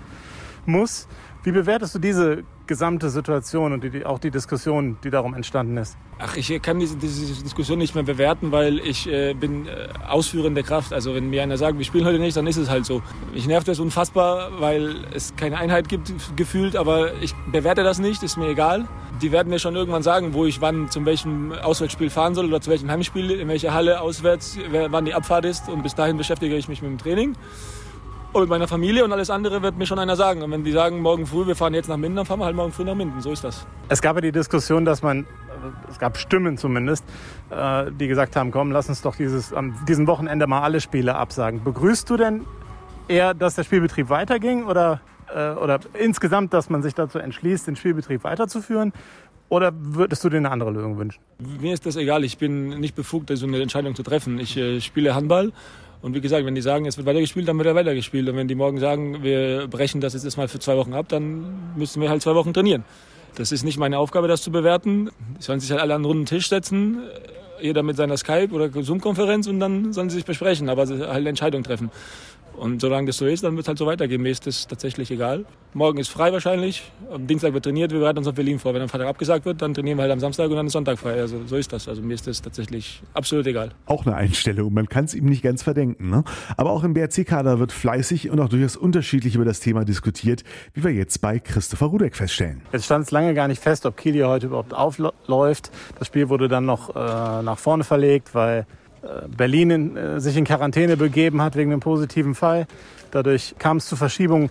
muss. 0.66 1.08
Wie 1.44 1.52
bewertest 1.52 1.94
du 1.94 1.98
diese 2.00 2.42
gesamte 2.66 3.10
Situation 3.10 3.72
und 3.72 3.84
die, 3.84 4.04
auch 4.04 4.18
die 4.18 4.30
Diskussion, 4.30 4.98
die 5.04 5.10
darum 5.10 5.34
entstanden 5.34 5.76
ist? 5.76 5.96
Ach, 6.18 6.36
ich 6.36 6.60
kann 6.60 6.80
diese, 6.80 6.96
diese 6.96 7.42
Diskussion 7.42 7.78
nicht 7.78 7.94
mehr 7.94 8.02
bewerten, 8.02 8.50
weil 8.50 8.80
ich 8.80 9.08
äh, 9.08 9.34
bin 9.34 9.66
äh, 9.66 9.88
ausführende 10.06 10.64
Kraft. 10.64 10.92
Also 10.92 11.14
wenn 11.14 11.30
mir 11.30 11.42
einer 11.42 11.56
sagt, 11.56 11.78
wir 11.78 11.84
spielen 11.84 12.04
heute 12.04 12.18
nicht, 12.18 12.36
dann 12.36 12.46
ist 12.48 12.56
es 12.56 12.68
halt 12.68 12.84
so. 12.84 13.02
Ich 13.34 13.46
nervt 13.46 13.68
das 13.68 13.78
unfassbar, 13.78 14.60
weil 14.60 14.96
es 15.14 15.36
keine 15.36 15.58
Einheit 15.58 15.88
gibt, 15.88 16.12
gefühlt, 16.36 16.74
aber 16.74 17.14
ich 17.22 17.34
bewerte 17.52 17.84
das 17.84 18.00
nicht, 18.00 18.24
ist 18.24 18.36
mir 18.36 18.48
egal. 18.48 18.88
Die 19.22 19.30
werden 19.30 19.48
mir 19.48 19.60
schon 19.60 19.76
irgendwann 19.76 20.02
sagen, 20.02 20.34
wo 20.34 20.44
ich 20.44 20.60
wann 20.60 20.90
zum 20.90 21.06
welchem 21.06 21.52
Auswärtsspiel 21.52 22.10
fahren 22.10 22.34
soll 22.34 22.46
oder 22.46 22.60
zu 22.60 22.70
welchem 22.70 22.90
Heimspiel, 22.90 23.30
in 23.30 23.48
welcher 23.48 23.72
Halle 23.72 24.00
auswärts, 24.00 24.58
wann 24.90 25.04
die 25.04 25.14
Abfahrt 25.14 25.44
ist 25.44 25.68
und 25.68 25.82
bis 25.84 25.94
dahin 25.94 26.16
beschäftige 26.16 26.56
ich 26.56 26.68
mich 26.68 26.82
mit 26.82 26.90
dem 26.90 26.98
Training 26.98 27.36
und 28.32 28.42
mit 28.42 28.50
meiner 28.50 28.68
Familie 28.68 29.04
und 29.04 29.12
alles 29.12 29.30
andere 29.30 29.62
wird 29.62 29.78
mir 29.78 29.86
schon 29.86 29.98
einer 29.98 30.16
sagen. 30.16 30.42
Und 30.42 30.50
wenn 30.50 30.64
die 30.64 30.72
sagen, 30.72 31.00
morgen 31.00 31.26
früh, 31.26 31.46
wir 31.46 31.56
fahren 31.56 31.74
jetzt 31.74 31.88
nach 31.88 31.96
Minden, 31.96 32.16
dann 32.16 32.26
fahren 32.26 32.40
wir 32.40 32.44
halt 32.44 32.56
morgen 32.56 32.72
früh 32.72 32.84
nach 32.84 32.94
Minden. 32.94 33.20
So 33.20 33.32
ist 33.32 33.44
das. 33.44 33.66
Es 33.88 34.02
gab 34.02 34.16
ja 34.16 34.20
die 34.20 34.32
Diskussion, 34.32 34.84
dass 34.84 35.02
man, 35.02 35.26
es 35.88 35.98
gab 35.98 36.16
Stimmen 36.18 36.58
zumindest, 36.58 37.04
äh, 37.50 37.90
die 37.90 38.06
gesagt 38.06 38.36
haben, 38.36 38.50
komm, 38.50 38.70
lass 38.70 38.88
uns 38.88 39.02
doch 39.02 39.16
dieses, 39.16 39.52
an 39.52 39.74
diesem 39.88 40.06
Wochenende 40.06 40.46
mal 40.46 40.62
alle 40.62 40.80
Spiele 40.80 41.14
absagen. 41.14 41.64
Begrüßt 41.64 42.08
du 42.10 42.16
denn 42.16 42.44
eher, 43.08 43.34
dass 43.34 43.54
der 43.54 43.64
Spielbetrieb 43.64 44.10
weiterging 44.10 44.66
oder, 44.66 45.00
äh, 45.34 45.52
oder 45.52 45.80
insgesamt, 45.94 46.52
dass 46.52 46.68
man 46.68 46.82
sich 46.82 46.94
dazu 46.94 47.18
entschließt, 47.18 47.66
den 47.66 47.76
Spielbetrieb 47.76 48.24
weiterzuführen? 48.24 48.92
Oder 49.50 49.72
würdest 49.74 50.22
du 50.24 50.28
dir 50.28 50.36
eine 50.36 50.50
andere 50.50 50.70
Lösung 50.70 50.98
wünschen? 50.98 51.22
Mir 51.38 51.72
ist 51.72 51.86
das 51.86 51.96
egal. 51.96 52.22
Ich 52.22 52.36
bin 52.36 52.80
nicht 52.80 52.94
befugt, 52.94 53.30
so 53.32 53.46
eine 53.46 53.62
Entscheidung 53.62 53.94
zu 53.94 54.02
treffen. 54.02 54.38
Ich 54.38 54.58
äh, 54.58 54.82
spiele 54.82 55.14
Handball 55.14 55.52
und 56.00 56.14
wie 56.14 56.20
gesagt, 56.20 56.46
wenn 56.46 56.54
die 56.54 56.60
sagen, 56.60 56.86
es 56.86 56.96
wird 56.96 57.06
weitergespielt, 57.06 57.48
dann 57.48 57.58
wird 57.58 57.66
er 57.66 57.74
weitergespielt. 57.74 58.28
Und 58.28 58.36
wenn 58.36 58.46
die 58.46 58.54
morgen 58.54 58.78
sagen, 58.78 59.22
wir 59.22 59.66
brechen 59.66 60.00
das 60.00 60.14
jetzt 60.14 60.24
erstmal 60.24 60.46
für 60.48 60.60
zwei 60.60 60.76
Wochen 60.76 60.94
ab, 60.94 61.08
dann 61.08 61.74
müssen 61.76 62.00
wir 62.00 62.08
halt 62.08 62.22
zwei 62.22 62.34
Wochen 62.34 62.54
trainieren. 62.54 62.84
Das 63.34 63.52
ist 63.52 63.64
nicht 63.64 63.78
meine 63.78 63.98
Aufgabe, 63.98 64.28
das 64.28 64.42
zu 64.42 64.50
bewerten. 64.50 65.10
Die 65.38 65.42
sollen 65.42 65.60
sich 65.60 65.70
halt 65.70 65.80
alle 65.80 65.94
an 65.94 65.98
einen 65.98 66.04
runden 66.04 66.26
Tisch 66.26 66.48
setzen, 66.48 66.98
jeder 67.60 67.82
mit 67.82 67.96
seiner 67.96 68.16
Skype- 68.16 68.52
oder 68.52 68.70
Zoom-Konferenz 68.70 69.48
und 69.48 69.58
dann 69.58 69.92
sollen 69.92 70.08
sie 70.10 70.16
sich 70.16 70.24
besprechen, 70.24 70.68
aber 70.68 70.86
halt 70.86 71.02
eine 71.02 71.28
Entscheidung 71.28 71.64
treffen. 71.64 71.90
Und 72.58 72.80
solange 72.80 73.06
das 73.06 73.18
so 73.18 73.26
ist, 73.26 73.44
dann 73.44 73.54
wird 73.54 73.64
es 73.64 73.68
halt 73.68 73.78
so 73.78 73.86
weitergehen. 73.86 74.20
Mir 74.20 74.30
ist 74.30 74.46
das 74.46 74.66
tatsächlich 74.66 75.10
egal. 75.12 75.44
Morgen 75.74 75.98
ist 75.98 76.08
frei 76.08 76.32
wahrscheinlich. 76.32 76.90
Am 77.12 77.26
Dienstag 77.26 77.52
wird 77.52 77.64
trainiert. 77.64 77.92
Wir 77.92 78.00
bereiten 78.00 78.18
uns 78.18 78.26
auf 78.26 78.34
Berlin 78.34 78.58
vor. 78.58 78.74
Wenn 78.74 78.82
am 78.82 78.88
Freitag 78.88 79.06
abgesagt 79.06 79.44
wird, 79.44 79.62
dann 79.62 79.74
trainieren 79.74 79.96
wir 79.96 80.02
halt 80.02 80.12
am 80.12 80.18
Samstag 80.18 80.50
und 80.50 80.56
dann 80.56 80.66
ist 80.66 80.72
Sonntag 80.72 80.98
frei. 80.98 81.20
Also 81.20 81.46
so 81.46 81.56
ist 81.56 81.72
das. 81.72 81.88
Also 81.88 82.02
mir 82.02 82.14
ist 82.14 82.26
das 82.26 82.42
tatsächlich 82.42 83.02
absolut 83.14 83.46
egal. 83.46 83.70
Auch 83.86 84.06
eine 84.06 84.16
Einstellung. 84.16 84.74
Man 84.74 84.88
kann 84.88 85.04
es 85.04 85.14
ihm 85.14 85.26
nicht 85.26 85.42
ganz 85.42 85.62
verdenken. 85.62 86.10
Ne? 86.10 86.24
Aber 86.56 86.72
auch 86.72 86.82
im 86.82 86.94
BRC-Kader 86.94 87.60
wird 87.60 87.70
fleißig 87.70 88.28
und 88.30 88.40
auch 88.40 88.48
durchaus 88.48 88.76
unterschiedlich 88.76 89.36
über 89.36 89.44
das 89.44 89.60
Thema 89.60 89.84
diskutiert, 89.84 90.42
wie 90.74 90.82
wir 90.82 90.92
jetzt 90.92 91.20
bei 91.20 91.38
Christopher 91.38 91.86
Rudek 91.86 92.16
feststellen. 92.16 92.62
Jetzt 92.72 92.86
stand 92.86 93.04
es 93.04 93.12
lange 93.12 93.34
gar 93.34 93.46
nicht 93.46 93.62
fest, 93.62 93.86
ob 93.86 93.96
Kiel 93.96 94.14
hier 94.14 94.28
heute 94.28 94.46
überhaupt 94.46 94.74
aufläuft. 94.74 95.70
Das 95.98 96.08
Spiel 96.08 96.28
wurde 96.28 96.48
dann 96.48 96.64
noch 96.64 96.90
äh, 96.96 97.42
nach 97.42 97.58
vorne 97.58 97.84
verlegt, 97.84 98.34
weil 98.34 98.66
Berlin 99.36 99.70
in, 99.70 99.96
äh, 99.96 100.20
sich 100.20 100.36
in 100.36 100.44
Quarantäne 100.44 100.96
begeben 100.96 101.42
hat 101.42 101.56
wegen 101.56 101.72
einem 101.72 101.80
positiven 101.80 102.34
Fall. 102.34 102.66
Dadurch 103.10 103.54
kam 103.58 103.78
es 103.78 103.86
zu 103.86 103.96
Verschiebungen. 103.96 104.50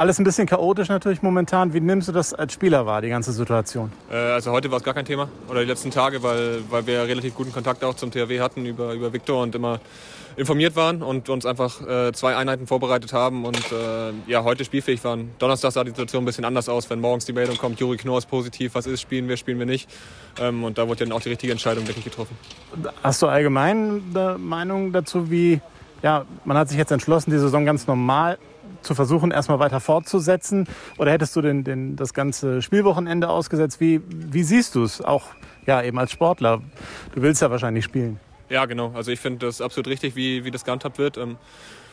Alles 0.00 0.18
ein 0.18 0.24
bisschen 0.24 0.46
chaotisch 0.46 0.88
natürlich 0.88 1.20
momentan. 1.20 1.74
Wie 1.74 1.80
nimmst 1.80 2.08
du 2.08 2.12
das 2.12 2.32
als 2.32 2.54
Spieler 2.54 2.86
wahr, 2.86 3.02
die 3.02 3.10
ganze 3.10 3.32
Situation? 3.32 3.92
Äh, 4.10 4.16
also 4.16 4.50
heute 4.50 4.70
war 4.70 4.78
es 4.78 4.82
gar 4.82 4.94
kein 4.94 5.04
Thema 5.04 5.28
oder 5.46 5.60
die 5.60 5.66
letzten 5.66 5.90
Tage, 5.90 6.22
weil, 6.22 6.62
weil 6.70 6.86
wir 6.86 7.02
relativ 7.02 7.34
guten 7.34 7.52
Kontakt 7.52 7.84
auch 7.84 7.92
zum 7.92 8.10
THW 8.10 8.40
hatten 8.40 8.64
über, 8.64 8.94
über 8.94 9.12
Viktor 9.12 9.42
und 9.42 9.54
immer 9.54 9.78
informiert 10.38 10.74
waren 10.74 11.02
und 11.02 11.28
uns 11.28 11.44
einfach 11.44 11.86
äh, 11.86 12.12
zwei 12.12 12.34
Einheiten 12.34 12.66
vorbereitet 12.66 13.12
haben 13.12 13.44
und 13.44 13.58
äh, 13.72 14.12
ja, 14.26 14.42
heute 14.42 14.64
spielfähig 14.64 15.04
waren. 15.04 15.32
Donnerstag 15.38 15.72
sah 15.72 15.84
die 15.84 15.90
Situation 15.90 16.22
ein 16.22 16.24
bisschen 16.24 16.46
anders 16.46 16.70
aus, 16.70 16.88
wenn 16.88 17.02
morgens 17.02 17.26
die 17.26 17.34
Meldung 17.34 17.58
kommt, 17.58 17.78
Juri 17.78 17.98
Knorr 17.98 18.16
ist 18.16 18.30
positiv, 18.30 18.74
was 18.74 18.86
ist, 18.86 19.02
spielen 19.02 19.28
wir, 19.28 19.36
spielen 19.36 19.58
wir 19.58 19.66
nicht. 19.66 19.90
Ähm, 20.40 20.64
und 20.64 20.78
da 20.78 20.88
wurde 20.88 21.04
dann 21.04 21.12
auch 21.12 21.20
die 21.20 21.28
richtige 21.28 21.52
Entscheidung, 21.52 21.84
denke 21.84 21.98
ich, 21.98 22.06
getroffen. 22.06 22.38
Hast 23.02 23.20
du 23.20 23.26
allgemein 23.26 24.02
eine 24.14 24.38
Meinung 24.38 24.94
dazu, 24.94 25.30
wie, 25.30 25.60
ja, 26.02 26.24
man 26.46 26.56
hat 26.56 26.70
sich 26.70 26.78
jetzt 26.78 26.90
entschlossen, 26.90 27.32
die 27.32 27.38
Saison 27.38 27.66
ganz 27.66 27.86
normal 27.86 28.38
zu 28.82 28.94
versuchen, 28.94 29.30
erstmal 29.30 29.58
weiter 29.58 29.80
fortzusetzen? 29.80 30.66
Oder 30.98 31.12
hättest 31.12 31.34
du 31.36 31.42
den, 31.42 31.64
den, 31.64 31.96
das 31.96 32.14
ganze 32.14 32.62
Spielwochenende 32.62 33.28
ausgesetzt? 33.28 33.80
Wie, 33.80 34.00
wie 34.08 34.42
siehst 34.42 34.74
du 34.74 34.82
es 34.82 35.02
auch 35.02 35.26
ja, 35.66 35.82
eben 35.82 35.98
als 35.98 36.12
Sportler? 36.12 36.62
Du 37.14 37.22
willst 37.22 37.42
ja 37.42 37.50
wahrscheinlich 37.50 37.84
spielen. 37.84 38.20
Ja, 38.48 38.64
genau. 38.66 38.92
Also 38.94 39.12
ich 39.12 39.20
finde 39.20 39.46
das 39.46 39.60
absolut 39.60 39.86
richtig, 39.86 40.16
wie, 40.16 40.44
wie 40.44 40.50
das 40.50 40.64
gehandhabt 40.64 40.98
wird. 40.98 41.16
Ähm, 41.16 41.36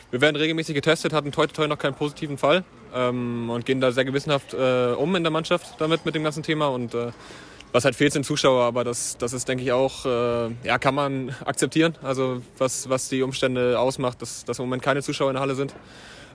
wir 0.10 0.22
werden 0.22 0.38
regelmäßig 0.38 0.74
getestet, 0.74 1.12
hatten 1.12 1.32
heute, 1.36 1.62
heute 1.62 1.68
noch 1.68 1.78
keinen 1.78 1.94
positiven 1.94 2.38
Fall 2.38 2.64
ähm, 2.96 3.50
und 3.50 3.66
gehen 3.66 3.82
da 3.82 3.92
sehr 3.92 4.06
gewissenhaft 4.06 4.54
äh, 4.54 4.94
um 4.94 5.16
in 5.16 5.24
der 5.24 5.32
Mannschaft 5.32 5.76
damit 5.80 6.06
mit 6.06 6.16
dem 6.16 6.24
ganzen 6.24 6.44
Thema. 6.44 6.68
Und 6.68 6.94
äh, 6.94 7.12
was 7.74 7.84
halt 7.84 7.96
fehlt, 7.96 8.14
sind 8.14 8.26
Zuschauer, 8.26 8.64
aber 8.64 8.84
das, 8.84 9.18
das 9.18 9.34
ist, 9.34 9.48
denke 9.48 9.64
ich, 9.64 9.72
auch, 9.72 10.06
äh, 10.06 10.50
ja, 10.64 10.78
kann 10.80 10.96
man 10.96 11.36
akzeptieren. 11.46 11.96
Also 12.02 12.42
was, 12.58 12.90
was 12.90 13.10
die 13.10 13.22
Umstände 13.22 13.78
ausmacht, 13.78 14.22
dass, 14.22 14.46
dass 14.46 14.60
im 14.60 14.66
Moment 14.66 14.82
keine 14.82 15.04
Zuschauer 15.04 15.30
in 15.30 15.34
der 15.34 15.42
Halle 15.42 15.56
sind. 15.56 15.76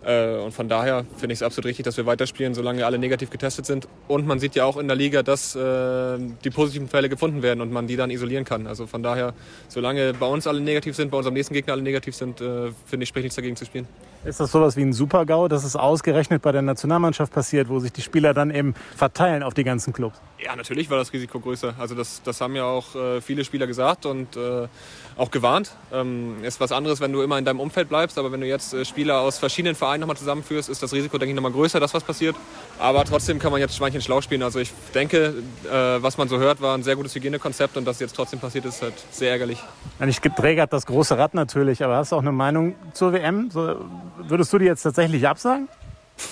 Äh, 0.05 0.37
und 0.37 0.53
von 0.53 0.69
daher 0.69 1.05
finde 1.17 1.33
ich 1.33 1.39
es 1.39 1.43
absolut 1.43 1.67
richtig, 1.67 1.85
dass 1.85 1.97
wir 1.97 2.07
weiterspielen, 2.07 2.55
solange 2.55 2.85
alle 2.85 2.99
negativ 2.99 3.31
getestet 3.31 3.67
sind. 3.67 3.89
Und 4.09 4.27
man 4.27 4.39
sieht 4.39 4.55
ja 4.55 4.65
auch 4.65 4.77
in 4.77 4.89
der 4.89 4.97
Liga, 4.97 5.23
dass 5.23 5.55
äh, 5.55 6.19
die 6.45 6.51
positiven 6.51 6.89
Fälle 6.89 7.09
gefunden 7.09 7.43
werden 7.43 7.61
und 7.61 7.73
man 7.73 7.87
die 7.87 7.97
dann 7.97 8.11
isolieren 8.11 8.45
kann. 8.45 8.67
Also 8.67 8.87
von 8.87 9.03
daher, 9.03 9.35
solange 9.69 10.15
bei 10.15 10.27
uns 10.27 10.47
alle 10.47 10.61
negativ 10.61 10.97
sind, 10.97 11.11
bei 11.11 11.19
unserem 11.19 11.35
nächsten 11.35 11.55
Gegner 11.55 11.75
alle 11.75 11.83
negativ 11.83 12.15
sind, 12.15 12.41
äh, 12.41 12.71
finde 12.87 13.05
ich, 13.05 13.09
spricht 13.09 13.25
nichts 13.25 13.37
dagegen 13.37 13.57
zu 13.57 13.65
spielen. 13.65 13.87
Ist 14.25 14.39
das 14.39 14.53
sowas 14.53 14.77
wie 14.77 14.83
ein 14.83 14.93
Super-GAU, 14.93 15.49
dass 15.49 15.65
es 15.65 15.75
ausgerechnet 15.75 16.43
bei 16.43 16.53
der 16.53 16.63
Nationalmannschaft 16.63 17.33
passiert, 17.33 17.69
wo 17.69 17.81
sich 17.81 17.93
die 17.93 18.03
Spieler 18.03 18.35
dann 18.35 18.53
eben 18.53 18.75
verteilen 18.97 19.43
auf 19.43 19.53
die 19.53 19.65
ganzen 19.65 19.93
Clubs? 19.93 20.21
Ja, 20.39 20.55
natürlich 20.55 20.91
war 20.91 20.99
das 20.99 21.13
Risiko 21.13 21.41
größer. 21.41 21.75
Also 21.79 21.95
das, 21.95 22.23
das 22.23 22.41
haben 22.41 22.55
ja 22.55 22.65
auch 22.65 22.95
äh, 22.95 23.21
viele 23.21 23.45
Spieler 23.45 23.67
gesagt 23.67 24.07
und 24.07 24.37
äh, 24.37 24.69
auch 25.17 25.31
gewarnt. 25.31 25.73
Ähm, 25.93 26.43
ist 26.43 26.61
was 26.61 26.73
anderes, 26.73 27.01
wenn 27.01 27.13
du 27.13 27.23
immer 27.23 27.39
in 27.39 27.45
deinem 27.45 27.61
Umfeld 27.61 27.89
bleibst, 27.89 28.19
aber 28.19 28.33
wenn 28.33 28.41
du 28.41 28.47
jetzt 28.47 28.75
äh, 28.75 28.85
Spieler 28.85 29.21
aus 29.21 29.39
verschiedenen 29.39 29.75
Vereinen 29.75 30.01
nochmal 30.01 30.17
zusammenführst, 30.17 30.69
ist 30.69 30.83
das 30.83 30.93
Risiko, 30.93 31.19
denke 31.19 31.31
ich, 31.31 31.37
nochmal 31.37 31.53
größer, 31.53 31.81
dass 31.81 31.95
was 31.95 32.05
passiert. 32.05 32.37
Aber 32.79 33.05
trotzdem 33.05 33.39
kann 33.39 33.53
man 33.53 33.61
jetzt 33.61 33.77
Schweinchen 33.77 34.01
schlau 34.01 34.21
spielen. 34.21 34.43
Also 34.43 34.59
ich 34.59 34.73
denke, 34.95 35.35
äh, 35.65 35.73
was 36.03 36.19
man 36.19 36.29
so 36.29 36.39
hört, 36.39 36.61
war 36.61 36.77
ein 36.77 36.83
sehr 36.83 36.97
gutes 36.97 37.15
Hygienekonzept 37.15 37.77
und 37.77 37.85
dass 37.85 38.01
jetzt 38.01 38.15
trotzdem 38.15 38.41
passiert 38.41 38.65
ist, 38.65 38.83
halt 38.83 38.95
sehr 39.11 39.31
ärgerlich. 39.31 39.59
Ich 40.07 40.21
geträgert 40.21 40.73
das 40.73 40.87
große 40.87 41.19
Rad 41.19 41.35
natürlich, 41.35 41.85
aber 41.85 41.97
hast 41.97 42.13
du 42.13 42.17
auch 42.17 42.21
eine 42.21 42.33
Meinung 42.33 42.75
zur 42.93 43.13
WM? 43.13 43.51
So, 43.51 43.77
würdest 44.17 44.53
du 44.53 44.59
die 44.59 44.67
jetzt 44.67 44.83
tatsächlich 44.83 45.27
absagen? 45.27 45.69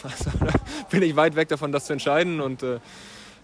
Also, 0.02 0.30
da 0.38 0.52
bin 0.90 1.02
ich 1.02 1.16
weit 1.16 1.36
weg 1.36 1.48
davon, 1.48 1.72
das 1.72 1.86
zu 1.86 1.92
entscheiden 1.92 2.40
und 2.40 2.62
äh, 2.62 2.78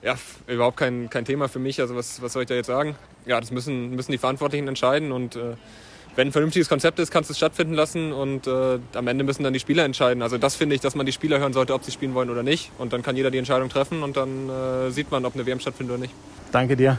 ja, 0.02 0.14
überhaupt 0.46 0.76
kein, 0.76 1.10
kein 1.10 1.24
Thema 1.24 1.48
für 1.48 1.58
mich. 1.58 1.80
Also 1.80 1.96
was, 1.96 2.22
was 2.22 2.32
soll 2.32 2.42
ich 2.42 2.48
da 2.48 2.54
jetzt 2.54 2.66
sagen? 2.66 2.94
Ja, 3.24 3.40
das 3.40 3.50
müssen, 3.50 3.90
müssen 3.90 4.12
die 4.12 4.18
Verantwortlichen 4.18 4.68
entscheiden 4.68 5.12
und 5.12 5.36
äh, 5.36 5.54
wenn 6.14 6.28
ein 6.28 6.32
vernünftiges 6.32 6.68
Konzept 6.68 6.98
ist, 6.98 7.10
kannst 7.10 7.28
du 7.28 7.32
es 7.32 7.36
stattfinden 7.36 7.74
lassen 7.74 8.12
und 8.12 8.46
äh, 8.46 8.78
am 8.94 9.06
Ende 9.06 9.22
müssen 9.22 9.44
dann 9.44 9.52
die 9.52 9.60
Spieler 9.60 9.84
entscheiden. 9.84 10.22
Also 10.22 10.38
das 10.38 10.56
finde 10.56 10.74
ich, 10.74 10.80
dass 10.80 10.94
man 10.94 11.04
die 11.04 11.12
Spieler 11.12 11.38
hören 11.38 11.52
sollte, 11.52 11.74
ob 11.74 11.84
sie 11.84 11.90
spielen 11.90 12.14
wollen 12.14 12.30
oder 12.30 12.42
nicht. 12.42 12.72
Und 12.78 12.92
dann 12.92 13.02
kann 13.02 13.16
jeder 13.16 13.30
die 13.30 13.38
Entscheidung 13.38 13.68
treffen 13.68 14.02
und 14.02 14.16
dann 14.16 14.48
äh, 14.48 14.90
sieht 14.90 15.10
man, 15.10 15.26
ob 15.26 15.34
eine 15.34 15.44
WM 15.44 15.60
stattfindet 15.60 15.94
oder 15.94 16.02
nicht. 16.02 16.14
Danke 16.52 16.76
dir. 16.76 16.98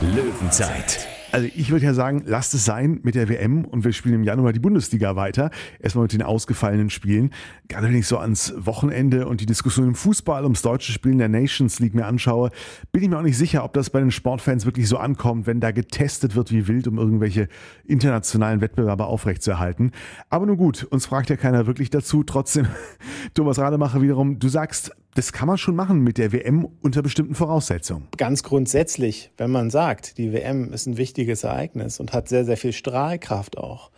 Löwenzeit. 0.00 1.06
Also 1.36 1.50
ich 1.54 1.70
würde 1.70 1.84
ja 1.84 1.92
sagen, 1.92 2.22
lasst 2.24 2.54
es 2.54 2.64
sein 2.64 3.00
mit 3.02 3.14
der 3.14 3.28
WM 3.28 3.66
und 3.66 3.84
wir 3.84 3.92
spielen 3.92 4.14
im 4.14 4.24
Januar 4.24 4.54
die 4.54 4.58
Bundesliga 4.58 5.16
weiter. 5.16 5.50
Erstmal 5.78 6.04
mit 6.04 6.14
den 6.14 6.22
ausgefallenen 6.22 6.88
Spielen. 6.88 7.28
Gerade 7.68 7.88
wenn 7.88 7.94
ich 7.94 8.06
so 8.06 8.16
ans 8.16 8.54
Wochenende 8.56 9.28
und 9.28 9.42
die 9.42 9.44
Diskussion 9.44 9.88
im 9.88 9.94
Fußball 9.94 10.44
ums 10.44 10.62
deutsche 10.62 10.92
Spielen 10.92 11.18
der 11.18 11.28
Nations 11.28 11.78
League 11.78 11.94
mir 11.94 12.06
anschaue, 12.06 12.52
bin 12.90 13.02
ich 13.02 13.10
mir 13.10 13.18
auch 13.18 13.22
nicht 13.22 13.36
sicher, 13.36 13.64
ob 13.64 13.74
das 13.74 13.90
bei 13.90 14.00
den 14.00 14.12
Sportfans 14.12 14.64
wirklich 14.64 14.88
so 14.88 14.96
ankommt, 14.96 15.46
wenn 15.46 15.60
da 15.60 15.72
getestet 15.72 16.36
wird 16.36 16.52
wie 16.52 16.68
wild, 16.68 16.88
um 16.88 16.96
irgendwelche 16.96 17.48
internationalen 17.84 18.62
Wettbewerbe 18.62 19.04
aufrechtzuerhalten. 19.04 19.90
Aber 20.30 20.46
nun 20.46 20.56
gut, 20.56 20.84
uns 20.84 21.04
fragt 21.04 21.28
ja 21.28 21.36
keiner 21.36 21.66
wirklich 21.66 21.90
dazu. 21.90 22.22
Trotzdem, 22.22 22.66
Thomas 23.34 23.58
Rademacher 23.58 24.00
wiederum, 24.00 24.38
du 24.38 24.48
sagst, 24.48 24.90
das 25.16 25.32
kann 25.32 25.48
man 25.48 25.56
schon 25.56 25.74
machen 25.74 26.00
mit 26.00 26.18
der 26.18 26.32
WM 26.32 26.68
unter 26.82 27.02
bestimmten 27.02 27.34
Voraussetzungen. 27.34 28.06
Ganz 28.18 28.42
grundsätzlich, 28.42 29.30
wenn 29.38 29.50
man 29.50 29.70
sagt, 29.70 30.18
die 30.18 30.32
WM 30.32 30.72
ist 30.72 30.86
ein 30.86 30.98
wichtiges 30.98 31.42
Ereignis 31.42 31.98
und 31.98 32.12
hat 32.12 32.28
sehr, 32.28 32.44
sehr 32.44 32.58
viel 32.58 32.72
Strahlkraft 32.72 33.56
auch, 33.56 33.90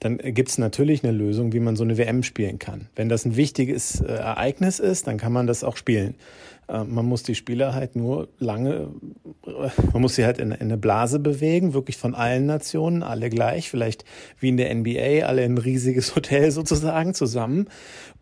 dann 0.00 0.18
gibt 0.18 0.50
es 0.50 0.58
natürlich 0.58 1.04
eine 1.04 1.12
Lösung, 1.12 1.52
wie 1.52 1.60
man 1.60 1.76
so 1.76 1.84
eine 1.84 1.96
WM 1.96 2.22
spielen 2.22 2.58
kann. 2.58 2.88
Wenn 2.96 3.08
das 3.08 3.24
ein 3.24 3.36
wichtiges 3.36 4.00
äh, 4.00 4.12
Ereignis 4.12 4.78
ist, 4.78 5.06
dann 5.06 5.18
kann 5.18 5.32
man 5.32 5.46
das 5.46 5.64
auch 5.64 5.76
spielen. 5.76 6.16
Äh, 6.68 6.84
man 6.84 7.06
muss 7.06 7.22
die 7.22 7.34
Spieler 7.34 7.74
halt 7.74 7.96
nur 7.96 8.28
lange, 8.38 8.88
man 9.92 10.02
muss 10.02 10.16
sie 10.16 10.24
halt 10.24 10.38
in, 10.38 10.50
in, 10.50 10.60
eine 10.60 10.76
Blase 10.76 11.18
bewegen, 11.18 11.74
wirklich 11.74 11.96
von 11.96 12.14
allen 12.14 12.46
Nationen, 12.46 13.02
alle 13.02 13.30
gleich, 13.30 13.70
vielleicht 13.70 14.04
wie 14.40 14.48
in 14.48 14.56
der 14.56 14.74
NBA, 14.74 15.26
alle 15.26 15.44
in 15.44 15.54
ein 15.54 15.58
riesiges 15.58 16.14
Hotel 16.16 16.50
sozusagen 16.50 17.14
zusammen. 17.14 17.68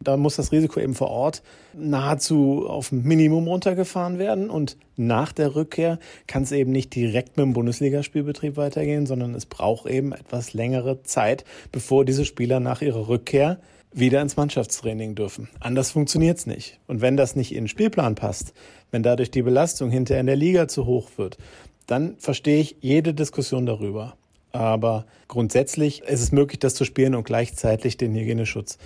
Da 0.00 0.16
muss 0.16 0.36
das 0.36 0.52
Risiko 0.52 0.80
eben 0.80 0.94
vor 0.94 1.08
Ort 1.08 1.42
nahezu 1.72 2.66
auf 2.68 2.92
Minimum 2.92 3.48
runtergefahren 3.48 4.18
werden 4.18 4.50
und 4.50 4.76
nach 4.96 5.32
der 5.32 5.56
Rückkehr 5.56 5.98
kann 6.26 6.44
es 6.44 6.52
eben 6.52 6.70
nicht 6.70 6.94
direkt 6.94 7.36
mit 7.36 7.44
dem 7.44 7.52
Bundesligaspielbetrieb 7.52 8.56
weitergehen, 8.56 9.06
sondern 9.06 9.34
es 9.34 9.46
braucht 9.46 9.88
eben 9.88 10.12
etwas 10.12 10.52
längere 10.52 11.02
Zeit, 11.02 11.44
bevor 11.72 12.04
diese 12.04 12.24
Spieler 12.24 12.60
nach 12.60 12.80
ihrer 12.80 13.08
Rückkehr 13.08 13.58
wieder 13.94 14.20
ins 14.20 14.36
Mannschaftstraining 14.36 15.14
dürfen. 15.14 15.48
Anders 15.60 15.92
funktioniert's 15.92 16.46
nicht. 16.46 16.80
Und 16.86 17.00
wenn 17.00 17.16
das 17.16 17.36
nicht 17.36 17.52
in 17.52 17.64
den 17.64 17.68
Spielplan 17.68 18.16
passt, 18.16 18.52
wenn 18.90 19.02
dadurch 19.02 19.30
die 19.30 19.42
Belastung 19.42 19.90
hinterher 19.90 20.20
in 20.20 20.26
der 20.26 20.36
Liga 20.36 20.68
zu 20.68 20.84
hoch 20.84 21.10
wird, 21.16 21.38
dann 21.86 22.16
verstehe 22.18 22.60
ich 22.60 22.76
jede 22.80 23.14
Diskussion 23.14 23.66
darüber. 23.66 24.16
Aber 24.52 25.06
grundsätzlich 25.28 26.02
ist 26.02 26.20
es 26.20 26.32
möglich, 26.32 26.58
das 26.58 26.74
zu 26.74 26.84
spielen 26.84 27.14
und 27.14 27.24
gleichzeitig 27.24 27.96
den 27.96 28.14
Hygieneschutz 28.14 28.78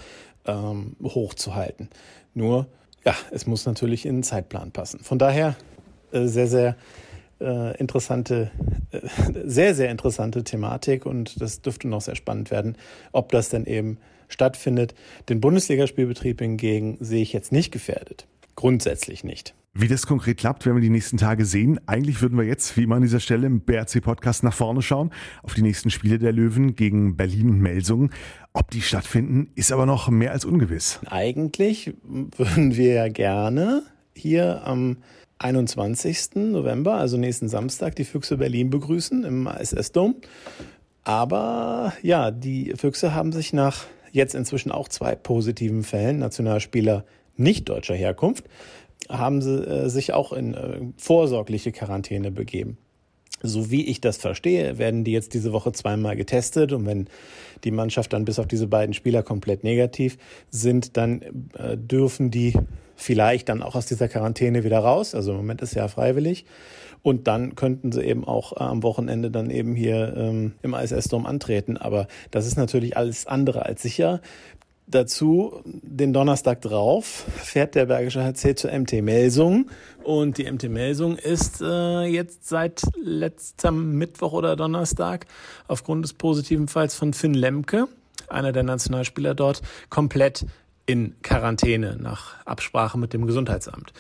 ähm, 0.47 0.97
hochzuhalten. 1.03 1.89
Nur, 2.35 2.67
ja, 3.05 3.15
es 3.31 3.47
muss 3.47 3.67
natürlich 3.67 4.07
in 4.07 4.17
den 4.17 4.23
Zeitplan 4.23 4.73
passen. 4.73 5.01
Von 5.01 5.19
daher 5.19 5.57
äh, 6.13 6.27
sehr, 6.27 6.49
sehr 6.49 6.77
äh, 7.41 7.77
interessante, 7.79 8.51
äh, 8.91 9.01
sehr, 9.45 9.75
sehr 9.75 9.91
interessante 9.91 10.45
Thematik 10.45 11.07
und 11.07 11.41
das 11.41 11.63
dürfte 11.63 11.89
noch 11.89 12.01
sehr 12.01 12.17
spannend 12.17 12.51
werden, 12.51 12.77
ob 13.13 13.33
das 13.33 13.49
denn 13.49 13.65
eben 13.65 13.99
stattfindet. 14.29 14.95
Den 15.29 15.41
Bundesligaspielbetrieb 15.41 16.41
hingegen 16.41 16.97
sehe 17.01 17.23
ich 17.23 17.33
jetzt 17.33 17.53
nicht 17.53 17.73
gefährdet. 17.73 18.27
Grundsätzlich 18.55 19.25
nicht. 19.25 19.55
Wie 19.75 19.87
das 19.87 20.07
konkret 20.07 20.39
klappt, 20.39 20.67
werden 20.67 20.77
wir 20.77 20.83
die 20.83 20.91
nächsten 20.91 21.19
Tage 21.19 21.45
sehen. 21.45 21.79
Eigentlich 21.87 22.21
würden 22.21 22.37
wir 22.37 22.45
jetzt, 22.45 22.77
wie 22.77 22.83
immer 22.83 22.97
an 22.97 23.03
dieser 23.03 23.21
Stelle 23.21 23.47
im 23.47 23.61
BRC-Podcast, 23.61 24.43
nach 24.43 24.53
vorne 24.53 24.83
schauen, 24.83 25.13
auf 25.45 25.55
die 25.55 25.63
nächsten 25.63 25.91
Spiele 25.91 26.19
der 26.19 26.33
Löwen 26.33 26.75
gegen 26.75 27.17
Berlin 27.17 27.51
und 27.51 27.61
Melsungen. 27.61 28.11
Ob 28.53 28.73
die 28.73 28.83
stattfinden, 28.83 29.53
ist 29.55 29.71
aber 29.71 29.87
noch 29.87 30.09
mehr 30.09 30.33
als 30.33 30.45
ungewiss. 30.45 30.99
Eigentlich 31.07 31.95
würden 32.03 32.77
wir 32.77 32.95
ja 32.95 33.09
gerne 33.09 33.85
hier 34.17 34.67
am 34.67 34.97
21. 35.39 36.35
November, 36.35 36.95
also 36.95 37.17
nächsten 37.17 37.49
Samstag, 37.49 37.95
die 37.95 38.05
Füchse 38.05 38.39
Berlin 38.39 38.71
begrüßen 38.71 39.23
im 39.23 39.47
ISS-Dom. 39.47 40.17
Aber 41.05 41.93
ja, 42.03 42.33
die 42.33 42.75
Füchse 42.77 43.15
haben 43.15 43.31
sich 43.31 43.53
nach 43.53 43.87
jetzt 44.13 44.35
inzwischen 44.35 44.71
auch 44.71 44.89
zwei 44.89 45.15
positiven 45.15 45.83
Fällen, 45.83 46.19
Nationalspieler 46.19 47.05
nicht 47.37 47.69
deutscher 47.69 47.95
Herkunft, 47.95 48.45
haben 49.09 49.41
sie 49.43 49.55
äh, 49.55 49.89
sich 49.89 50.13
auch 50.13 50.33
in 50.33 50.55
äh, 50.55 50.81
vorsorgliche 50.97 51.73
Quarantäne 51.73 52.31
begeben. 52.31 52.79
So 53.43 53.71
wie 53.71 53.87
ich 53.87 54.01
das 54.01 54.17
verstehe, 54.17 54.79
werden 54.79 55.05
die 55.05 55.13
jetzt 55.13 55.35
diese 55.35 55.53
Woche 55.53 55.73
zweimal 55.73 56.17
getestet 56.17 56.73
und 56.73 56.87
wenn 56.87 57.09
die 57.65 57.71
Mannschaft 57.71 58.13
dann 58.13 58.25
bis 58.25 58.39
auf 58.39 58.47
diese 58.47 58.67
beiden 58.67 58.95
Spieler 58.95 59.23
komplett 59.23 59.65
negativ 59.65 60.19
sind, 60.51 60.97
dann 60.97 61.23
äh, 61.57 61.77
dürfen 61.77 62.31
die 62.31 62.55
vielleicht 62.97 63.49
dann 63.49 63.63
auch 63.63 63.77
aus 63.77 63.87
dieser 63.87 64.09
Quarantäne 64.09 64.65
wieder 64.65 64.81
raus. 64.81 65.15
Also 65.15 65.31
im 65.31 65.39
Moment 65.39 65.63
ist 65.63 65.75
ja 65.75 65.87
freiwillig. 65.89 66.45
Und 67.03 67.29
dann 67.29 67.55
könnten 67.55 67.93
sie 67.93 68.03
eben 68.03 68.25
auch 68.25 68.53
äh, 68.53 68.65
am 68.65 68.83
Wochenende 68.83 69.31
dann 69.31 69.51
eben 69.51 69.77
hier 69.77 70.15
ähm, 70.17 70.55
im 70.63 70.75
ISS-Dom 70.75 71.27
antreten. 71.27 71.77
Aber 71.77 72.09
das 72.33 72.47
ist 72.47 72.57
natürlich 72.57 72.97
alles 72.97 73.27
andere 73.27 73.65
als 73.65 73.83
sicher. 73.83 74.21
Dazu 74.91 75.61
den 75.65 76.15
Donnerstag 76.15 76.63
drauf 76.63 77.27
fährt 77.37 77.75
der 77.75 77.87
Bergische 77.87 78.25
HC 78.25 78.55
zur 78.55 78.73
MT 78.73 79.03
Melsung 79.03 79.69
und 80.03 80.39
die 80.39 80.51
MT 80.51 80.71
Melsung 80.71 81.19
ist 81.19 81.61
äh, 81.61 82.05
jetzt 82.05 82.49
seit 82.49 82.81
letztem 83.03 83.99
Mittwoch 83.99 84.33
oder 84.33 84.57
Donnerstag 84.57 85.27
aufgrund 85.67 86.05
des 86.05 86.15
positiven 86.15 86.69
Falls 86.69 86.95
von 86.95 87.13
Finn 87.13 87.35
Lemke, 87.35 87.87
einer 88.29 88.53
der 88.53 88.63
Nationalspieler 88.63 89.35
dort, 89.35 89.61
komplett 89.91 90.47
in 90.87 91.15
Quarantäne 91.21 91.99
nach 92.01 92.43
Absprache 92.47 92.99
mit 92.99 93.13
dem 93.13 93.27
Gesundheitsamt. 93.27 93.93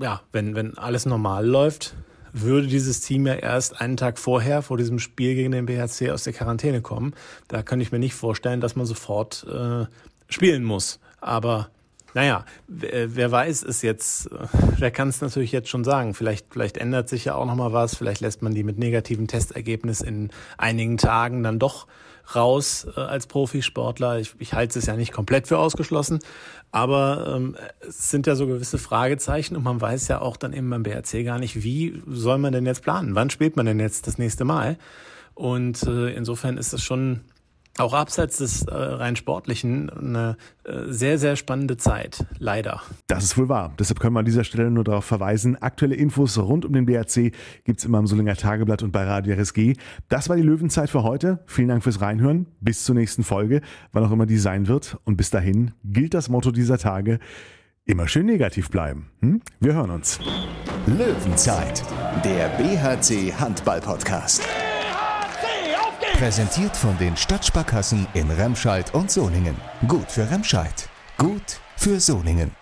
Ja, 0.00 0.22
wenn, 0.30 0.54
wenn 0.54 0.78
alles 0.78 1.04
normal 1.04 1.44
läuft, 1.44 1.96
würde 2.32 2.68
dieses 2.68 3.00
Team 3.00 3.26
ja 3.26 3.34
erst 3.34 3.80
einen 3.80 3.96
Tag 3.96 4.20
vorher, 4.20 4.62
vor 4.62 4.76
diesem 4.76 5.00
Spiel 5.00 5.34
gegen 5.34 5.50
den 5.50 5.66
BHC, 5.66 6.12
aus 6.12 6.22
der 6.22 6.32
Quarantäne 6.32 6.80
kommen. 6.80 7.14
Da 7.48 7.62
kann 7.62 7.80
ich 7.80 7.90
mir 7.90 7.98
nicht 7.98 8.14
vorstellen, 8.14 8.60
dass 8.60 8.76
man 8.76 8.86
sofort 8.86 9.44
äh, 9.52 9.86
spielen 10.28 10.64
muss. 10.64 11.00
Aber 11.20 11.70
naja, 12.14 12.44
wer 12.66 13.30
weiß 13.30 13.62
ist 13.62 13.82
jetzt, 13.82 14.30
wer 14.78 14.90
kann 14.90 15.08
es 15.08 15.20
natürlich 15.20 15.52
jetzt 15.52 15.68
schon 15.68 15.84
sagen. 15.84 16.14
Vielleicht, 16.14 16.46
vielleicht 16.50 16.78
ändert 16.78 17.08
sich 17.08 17.26
ja 17.26 17.34
auch 17.34 17.44
nochmal 17.44 17.72
was. 17.72 17.96
Vielleicht 17.96 18.20
lässt 18.20 18.42
man 18.42 18.54
die 18.54 18.64
mit 18.64 18.78
negativem 18.78 19.26
Testergebnis 19.26 20.00
in 20.00 20.30
einigen 20.56 20.96
Tagen 20.96 21.42
dann 21.42 21.58
doch 21.58 21.86
raus 22.34 22.86
äh, 22.96 23.00
als 23.00 23.26
Profisportler. 23.26 24.18
Ich, 24.18 24.34
ich 24.38 24.52
halte 24.52 24.78
es 24.78 24.86
ja 24.86 24.96
nicht 24.96 25.12
komplett 25.12 25.48
für 25.48 25.58
ausgeschlossen, 25.58 26.18
aber 26.70 27.34
ähm, 27.36 27.56
es 27.80 28.10
sind 28.10 28.26
ja 28.26 28.34
so 28.34 28.46
gewisse 28.46 28.78
Fragezeichen 28.78 29.56
und 29.56 29.62
man 29.62 29.80
weiß 29.80 30.08
ja 30.08 30.20
auch 30.20 30.36
dann 30.36 30.52
eben 30.52 30.68
beim 30.68 30.82
BRC 30.82 31.24
gar 31.24 31.38
nicht, 31.38 31.62
wie 31.62 32.02
soll 32.06 32.38
man 32.38 32.52
denn 32.52 32.66
jetzt 32.66 32.82
planen? 32.82 33.14
Wann 33.14 33.30
spielt 33.30 33.56
man 33.56 33.66
denn 33.66 33.80
jetzt 33.80 34.06
das 34.06 34.18
nächste 34.18 34.44
Mal? 34.44 34.76
Und 35.34 35.84
äh, 35.84 36.12
insofern 36.14 36.58
ist 36.58 36.72
es 36.72 36.82
schon 36.82 37.20
auch 37.80 37.94
abseits 37.94 38.38
des 38.38 38.62
äh, 38.62 38.74
rein 38.74 39.16
sportlichen 39.16 39.90
eine 39.90 40.36
äh, 40.64 40.84
sehr, 40.86 41.18
sehr 41.18 41.36
spannende 41.36 41.76
Zeit, 41.76 42.24
leider. 42.38 42.82
Das 43.06 43.24
ist 43.24 43.38
wohl 43.38 43.48
wahr. 43.48 43.72
Deshalb 43.78 44.00
können 44.00 44.14
wir 44.14 44.20
an 44.20 44.24
dieser 44.24 44.44
Stelle 44.44 44.70
nur 44.70 44.84
darauf 44.84 45.04
verweisen. 45.04 45.56
Aktuelle 45.60 45.94
Infos 45.94 46.38
rund 46.38 46.64
um 46.64 46.72
den 46.72 46.86
BRC 46.86 47.32
gibt 47.64 47.78
es 47.78 47.84
immer 47.84 47.98
im 47.98 48.06
Solinger 48.06 48.36
Tageblatt 48.36 48.82
und 48.82 48.92
bei 48.92 49.04
Radio 49.04 49.34
RSG. 49.34 49.74
Das 50.08 50.28
war 50.28 50.36
die 50.36 50.42
Löwenzeit 50.42 50.90
für 50.90 51.02
heute. 51.02 51.40
Vielen 51.46 51.68
Dank 51.68 51.82
fürs 51.82 52.00
Reinhören. 52.00 52.46
Bis 52.60 52.84
zur 52.84 52.94
nächsten 52.94 53.24
Folge, 53.24 53.60
wann 53.92 54.04
auch 54.04 54.12
immer 54.12 54.26
die 54.26 54.38
sein 54.38 54.68
wird. 54.68 54.98
Und 55.04 55.16
bis 55.16 55.30
dahin 55.30 55.72
gilt 55.84 56.14
das 56.14 56.28
Motto 56.28 56.50
dieser 56.50 56.78
Tage. 56.78 57.18
Immer 57.84 58.06
schön 58.06 58.26
negativ 58.26 58.68
bleiben. 58.70 59.10
Hm? 59.20 59.40
Wir 59.60 59.74
hören 59.74 59.90
uns. 59.90 60.20
Löwenzeit, 60.86 61.82
der 62.22 62.48
BHC 62.58 63.32
Handball 63.32 63.80
Podcast. 63.80 64.46
Präsentiert 66.18 66.76
von 66.76 66.98
den 66.98 67.16
Stadtsparkassen 67.16 68.08
in 68.12 68.28
Remscheid 68.28 68.92
und 68.92 69.08
Solingen. 69.08 69.54
Gut 69.86 70.10
für 70.10 70.28
Remscheid. 70.28 70.88
Gut 71.16 71.60
für 71.76 72.00
Solingen. 72.00 72.57